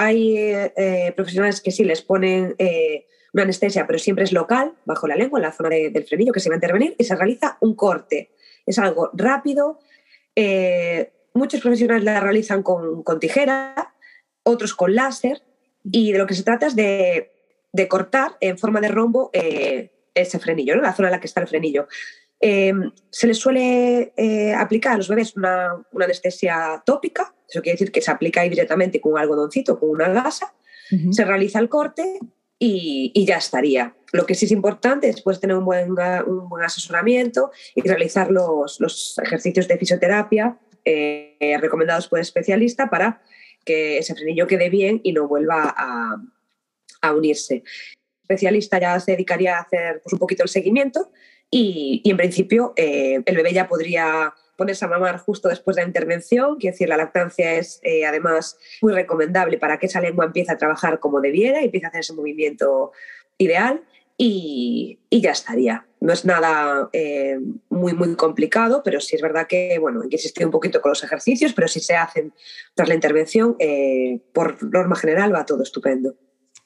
hay 0.00 0.38
eh, 0.38 1.12
profesionales 1.14 1.60
que 1.60 1.70
sí 1.70 1.84
les 1.84 2.00
ponen 2.00 2.54
eh, 2.56 3.06
una 3.34 3.42
anestesia, 3.42 3.86
pero 3.86 3.98
siempre 3.98 4.24
es 4.24 4.32
local, 4.32 4.72
bajo 4.86 5.06
la 5.06 5.14
lengua, 5.14 5.38
en 5.38 5.42
la 5.42 5.52
zona 5.52 5.68
del 5.68 6.04
frenillo 6.04 6.32
que 6.32 6.40
se 6.40 6.48
va 6.48 6.54
a 6.54 6.56
intervenir 6.56 6.94
y 6.96 7.04
se 7.04 7.14
realiza 7.14 7.58
un 7.60 7.74
corte. 7.74 8.30
Es 8.64 8.78
algo 8.78 9.10
rápido. 9.12 9.78
Eh, 10.34 11.12
muchos 11.34 11.60
profesionales 11.60 12.02
la 12.02 12.18
realizan 12.18 12.62
con, 12.62 13.04
tijera, 13.20 13.94
otros 14.42 14.72
con 14.74 14.94
láser 14.94 15.42
y 15.84 16.12
de 16.12 16.18
lo 16.18 16.26
que 16.26 16.34
se 16.34 16.44
trata 16.44 16.68
es 16.68 16.76
de, 16.76 17.30
cortar 17.86 18.38
en 18.40 18.56
forma 18.56 18.80
de 18.80 18.88
rombo 18.88 19.30
ese 19.32 20.38
frenillo, 20.38 20.76
la 20.76 20.94
zona 20.94 21.08
en 21.08 21.12
la 21.12 21.20
que 21.20 21.26
está 21.26 21.42
el 21.42 21.48
frenillo. 21.48 21.88
Se 22.40 23.26
les 23.26 23.38
suele 23.38 24.12
aplicar 24.56 24.94
a 24.94 24.96
los 24.96 25.08
bebés 25.08 25.36
una, 25.36 25.74
una 25.92 26.04
anestesia 26.06 26.82
tópica, 26.86 27.34
eso 27.48 27.60
quiere 27.60 27.74
decir 27.74 27.92
que 27.92 28.00
se 28.00 28.10
aplica 28.10 28.40
ahí 28.40 28.48
directamente 28.48 29.00
con 29.00 29.12
un 29.12 29.18
algodoncito, 29.18 29.78
con 29.78 29.90
una 29.90 30.08
gasa, 30.08 30.54
se 31.10 31.24
realiza 31.24 31.58
el 31.58 31.68
corte 31.68 32.18
y, 32.58 33.24
ya 33.24 33.36
estaría. 33.36 33.94
Lo 34.12 34.26
que 34.26 34.34
sí 34.34 34.44
es 34.46 34.52
importante 34.52 35.08
es 35.08 35.22
pues, 35.22 35.40
tener 35.40 35.56
un 35.56 35.64
buen, 35.64 35.90
un 35.90 36.48
buen 36.48 36.64
asesoramiento 36.64 37.50
y 37.74 37.82
realizar 37.82 38.30
los, 38.30 38.80
los 38.80 39.18
ejercicios 39.18 39.66
de 39.66 39.78
fisioterapia 39.78 40.58
eh, 40.84 41.56
recomendados 41.60 42.08
por 42.08 42.18
el 42.18 42.22
especialista 42.22 42.90
para 42.90 43.22
que 43.64 43.98
ese 43.98 44.14
frenillo 44.14 44.46
quede 44.46 44.68
bien 44.68 45.00
y 45.04 45.12
no 45.12 45.28
vuelva 45.28 45.74
a, 45.76 46.16
a 47.02 47.14
unirse. 47.14 47.56
El 47.56 48.22
especialista 48.22 48.78
ya 48.78 48.98
se 49.00 49.12
dedicaría 49.12 49.56
a 49.56 49.62
hacer 49.62 50.00
pues, 50.02 50.12
un 50.12 50.18
poquito 50.18 50.42
el 50.42 50.48
seguimiento 50.48 51.12
y, 51.50 52.02
en 52.04 52.16
principio 52.16 52.72
eh, 52.76 53.22
el 53.24 53.36
bebé 53.36 53.52
ya 53.52 53.68
podría 53.68 54.34
pones 54.56 54.82
a 54.82 54.88
mamar 54.88 55.18
justo 55.18 55.48
después 55.48 55.76
de 55.76 55.82
la 55.82 55.88
intervención, 55.88 56.56
quiero 56.58 56.74
decir, 56.74 56.86
la 56.86 56.98
lactancia 56.98 57.54
es 57.54 57.80
eh, 57.82 58.04
además 58.04 58.58
muy 58.82 58.92
recomendable 58.92 59.56
para 59.56 59.78
que 59.78 59.86
esa 59.86 60.02
lengua 60.02 60.26
empiece 60.26 60.52
a 60.52 60.58
trabajar 60.58 61.00
como 61.00 61.22
debiera 61.22 61.62
y 61.62 61.64
empiece 61.64 61.86
a 61.86 61.88
hacer 61.88 62.00
ese 62.00 62.12
movimiento 62.12 62.92
ideal 63.38 63.82
y, 64.18 64.98
ya 65.10 65.30
estaría. 65.30 65.86
No 66.00 66.12
es 66.12 66.26
nada 66.26 66.90
eh, 66.92 67.38
muy, 67.70 67.94
muy 67.94 68.14
complicado, 68.16 68.82
pero 68.84 69.00
sí 69.00 69.16
es 69.16 69.22
verdad 69.22 69.46
que, 69.46 69.78
bueno, 69.78 70.02
hay 70.02 70.10
que 70.10 70.16
insistir 70.16 70.44
un 70.44 70.52
poquito 70.52 70.82
con 70.82 70.90
los 70.90 71.02
ejercicios, 71.02 71.54
pero 71.54 71.66
si 71.66 71.80
se 71.80 71.96
hacen 71.96 72.34
tras 72.74 72.86
la 72.86 72.94
intervención, 72.94 73.56
por 74.34 74.62
norma 74.62 74.94
general 74.94 75.34
va 75.34 75.46
todo 75.46 75.62
estupendo. 75.62 76.16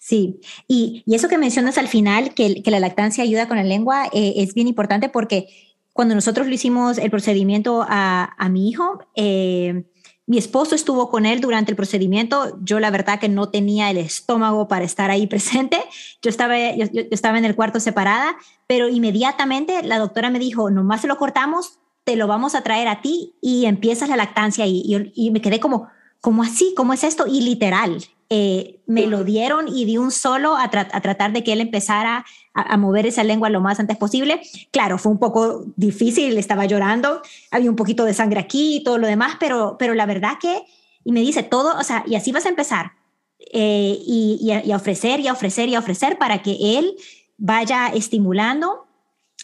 Sí, 0.07 0.39
y, 0.69 1.03
eso 1.07 1.31
que 1.31 1.39
mencionas 1.39 1.79
al 1.79 1.89
final, 1.89 2.35
que, 2.35 2.63
que, 2.63 2.71
la 2.71 2.79
lactancia 2.79 3.25
ayuda 3.25 3.49
con 3.49 3.57
la 3.57 3.65
lengua, 3.65 4.11
es 4.13 4.53
bien 4.53 4.69
importante 4.69 5.09
porque 5.09 5.49
cuando 5.95 6.15
nosotros 6.15 6.47
le 6.47 6.57
hicimos 6.57 6.99
el 6.99 7.11
procedimiento 7.11 7.87
a, 7.89 8.35
a 8.37 8.49
mi 8.51 8.69
hijo, 8.69 8.99
eh, 9.17 9.87
mi 10.27 10.37
esposo 10.37 10.75
estuvo 10.75 11.09
con 11.09 11.25
él 11.25 11.41
durante 11.41 11.73
el 11.73 11.77
procedimiento. 11.77 12.59
Yo 12.61 12.81
la 12.81 12.91
verdad 12.91 13.19
que 13.19 13.31
no 13.31 13.49
tenía 13.49 13.91
el 13.91 13.97
estómago 13.97 14.69
para 14.69 14.85
estar 14.85 15.11
ahí 15.11 15.27
presente. 15.29 15.79
Yo 16.21 16.29
estaba, 16.29 16.55
yo, 16.75 16.85
estaba 17.11 17.39
en 17.39 17.47
el 17.47 17.57
cuarto 17.57 17.81
separada, 17.81 18.37
pero 18.67 18.91
inmediatamente 18.91 19.83
la 19.85 19.99
doctora 19.99 20.29
me 20.29 20.39
dijo, 20.39 20.69
nomás 20.69 21.01
se 21.01 21.07
lo 21.07 21.17
cortamos, 21.17 21.79
te 22.05 22.17
lo 22.17 22.27
vamos 22.27 22.55
a 22.55 22.63
traer 22.63 22.89
a 22.89 23.01
ti 23.01 23.37
y 23.41 23.65
empiezas 23.65 24.11
la 24.11 24.17
lactancia. 24.17 24.67
Y, 24.67 24.83
y, 24.85 25.13
y 25.15 25.31
me 25.31 25.41
quedé 25.41 25.61
como, 25.61 25.89
¿cómo 26.21 26.43
así? 26.43 26.75
¿Cómo 26.77 26.93
es 26.93 27.05
esto? 27.05 27.27
Y 27.27 27.41
literal, 27.41 28.05
eh, 28.31 28.81
me 28.87 29.07
lo 29.07 29.23
dieron 29.25 29.69
y 29.69 29.85
di 29.85 29.99
un 29.99 30.11
solo 30.11 30.57
a, 30.57 30.71
tratar 30.71 31.33
de 31.33 31.45
que 31.45 31.53
él 31.53 31.61
empezara 31.61 32.25
a, 32.55 32.77
mover 32.77 33.07
esa 33.07 33.25
lengua 33.25 33.51
lo 33.51 33.61
más 33.61 33.81
antes 33.81 33.97
posible. 33.97 34.41
Claro, 34.71 34.99
fue 34.99 35.13
un 35.13 35.19
poco 35.19 35.65
difícil, 35.77 36.37
estaba 36.39 36.65
llorando, 36.67 37.23
había 37.51 37.71
un 37.71 37.77
poquito 37.77 38.05
de 38.05 38.15
sangre 38.15 38.41
aquí 38.41 38.77
y 38.77 38.85
todo 38.85 38.99
lo 38.99 39.07
demás, 39.07 39.37
pero, 39.39 39.77
pero 39.79 39.95
la 39.95 40.07
verdad 40.07 40.39
que, 40.41 40.63
y 41.05 41.13
me 41.13 41.21
dice 41.21 41.43
todo, 41.43 41.79
o 41.79 41.83
sea, 41.85 42.05
y 42.07 42.15
así 42.15 42.33
vas 42.33 42.47
a 42.47 42.51
empezar, 42.51 42.93
eh, 43.53 43.99
y, 44.07 44.51
a, 44.51 44.77
ofrecer, 44.77 45.21
y 45.21 45.29
a 45.29 45.33
ofrecer, 45.33 45.69
y 45.69 45.75
a 45.75 45.79
ofrecer 45.79 46.17
para 46.19 46.43
que 46.43 46.79
él 46.79 46.97
vaya 47.37 47.89
estimulando 47.89 48.87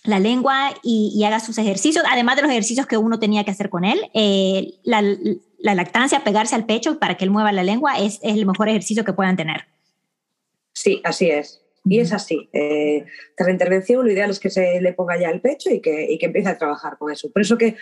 la 0.04 0.18
lengua 0.18 0.74
y, 0.82 1.22
haga 1.24 1.40
sus 1.40 1.58
ejercicios, 1.58 2.04
además 2.10 2.36
de 2.36 2.42
los 2.42 2.50
ejercicios 2.50 2.86
que 2.86 2.96
uno 2.96 3.18
tenía 3.18 3.44
que 3.44 3.50
hacer 3.50 3.68
con 3.68 3.84
él. 3.84 4.00
Eh, 4.14 4.78
la, 4.84 5.02
lactancia, 5.62 6.24
pegarse 6.24 6.54
al 6.54 6.66
pecho 6.66 6.98
para 6.98 7.16
que 7.16 7.24
él 7.24 7.30
mueva 7.30 7.52
la 7.52 7.62
lengua 7.62 7.98
es, 7.98 8.18
el 8.22 8.46
mejor 8.46 8.68
ejercicio 8.68 9.04
que 9.04 9.12
puedan 9.12 9.36
tener. 9.36 9.66
Sí, 10.72 11.00
así 11.04 11.30
es. 11.30 11.62
Y 11.84 12.00
es 12.00 12.12
así. 12.12 12.48
Eh, 12.52 13.04
tras 13.36 13.46
la 13.46 13.52
intervención, 13.52 14.04
lo 14.04 14.12
ideal 14.12 14.30
es 14.30 14.38
que 14.38 14.50
se 14.50 14.80
le 14.80 14.92
ponga 14.92 15.18
ya 15.18 15.30
el 15.30 15.40
pecho 15.40 15.70
y 15.70 15.80
que, 15.80 16.06
y 16.10 16.18
que 16.18 16.26
empiece 16.26 16.48
a 16.48 16.58
trabajar 16.58 16.98
con 16.98 17.10
eso. 17.10 17.30
Por 17.30 17.42
eso 17.42 17.56
que 17.56 17.76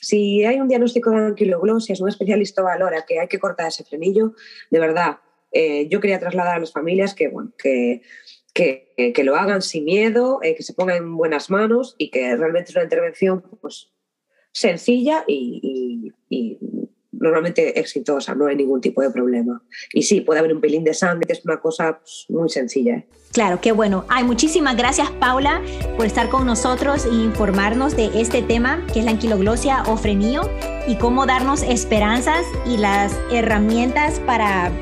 si 0.00 0.44
hay 0.44 0.60
un 0.60 0.68
diagnóstico 0.68 1.10
de 1.10 1.26
anquiloglosia, 1.26 1.92
es 1.92 2.00
un 2.00 2.08
especialista 2.08 2.62
valora 2.62 3.04
que 3.06 3.20
hay 3.20 3.28
que 3.28 3.38
cortar 3.38 3.68
ese 3.68 3.84
frenillo, 3.84 4.34
de 4.70 4.80
verdad, 4.80 5.18
eh, 5.52 5.88
yo 5.88 6.00
quería 6.00 6.18
trasladar 6.18 6.56
a 6.56 6.60
las 6.60 6.72
familias 6.72 7.14
que, 7.14 7.28
bueno, 7.28 7.52
que 7.58 8.02
que, 8.56 9.24
lo 9.24 9.36
hagan 9.36 9.62
sin 9.62 9.84
miedo, 9.84 10.40
eh, 10.42 10.54
que 10.54 10.62
se 10.62 10.72
pongan 10.72 10.96
en 10.96 11.16
buenas 11.16 11.50
manos 11.50 11.94
y 11.98 12.10
que 12.10 12.36
realmente 12.36 12.70
es 12.70 12.76
una 12.76 12.84
intervención 12.84 13.44
pues, 13.60 13.92
sencilla 14.52 15.24
y, 15.26 16.12
normalmente 17.26 17.78
exitosa, 17.78 18.34
no 18.34 18.46
hay 18.46 18.56
ningún 18.56 18.80
tipo 18.80 19.02
de 19.02 19.10
problema. 19.10 19.62
Y 19.92 20.02
sí, 20.02 20.20
puede 20.20 20.40
haber 20.40 20.54
un 20.54 20.60
pelín 20.60 20.84
de 20.84 20.94
sangre, 20.94 21.26
que 21.26 21.32
es 21.32 21.44
una 21.44 21.60
cosa 21.60 21.98
pues, 21.98 22.26
muy 22.28 22.48
sencilla. 22.48 22.96
¿eh? 22.96 23.06
Claro, 23.32 23.60
qué 23.60 23.72
bueno. 23.72 24.04
Ay, 24.08 24.24
muchísimas 24.24 24.76
gracias 24.76 25.10
Paula 25.10 25.60
por 25.96 26.06
estar 26.06 26.30
con 26.30 26.46
nosotros 26.46 27.04
e 27.04 27.14
informarnos 27.14 27.94
de 27.94 28.06
este 28.20 28.40
tema 28.40 28.86
que 28.92 29.00
es 29.00 29.04
la 29.04 29.10
anquiloglosia 29.10 29.82
o 29.86 29.96
frenillo 29.96 30.48
y 30.86 30.96
cómo 30.96 31.26
darnos 31.26 31.62
esperanzas 31.62 32.46
y 32.64 32.78
las 32.78 33.12
herramientas 33.30 34.20
para, 34.20 34.72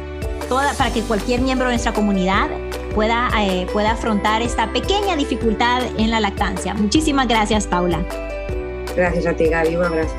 toda, 0.48 0.72
para 0.74 0.92
que 0.92 1.02
cualquier 1.02 1.40
miembro 1.40 1.66
de 1.66 1.72
nuestra 1.72 1.92
comunidad 1.92 2.48
pueda, 2.94 3.28
eh, 3.40 3.66
pueda 3.72 3.92
afrontar 3.92 4.40
esta 4.40 4.72
pequeña 4.72 5.16
dificultad 5.16 5.82
en 5.98 6.10
la 6.10 6.20
lactancia. 6.20 6.74
Muchísimas 6.74 7.26
gracias, 7.26 7.66
Paula. 7.66 8.04
Gracias 8.94 9.26
a 9.26 9.34
ti, 9.34 9.46
Gaby. 9.46 9.76
Un 9.76 9.84
abrazo. 9.84 10.14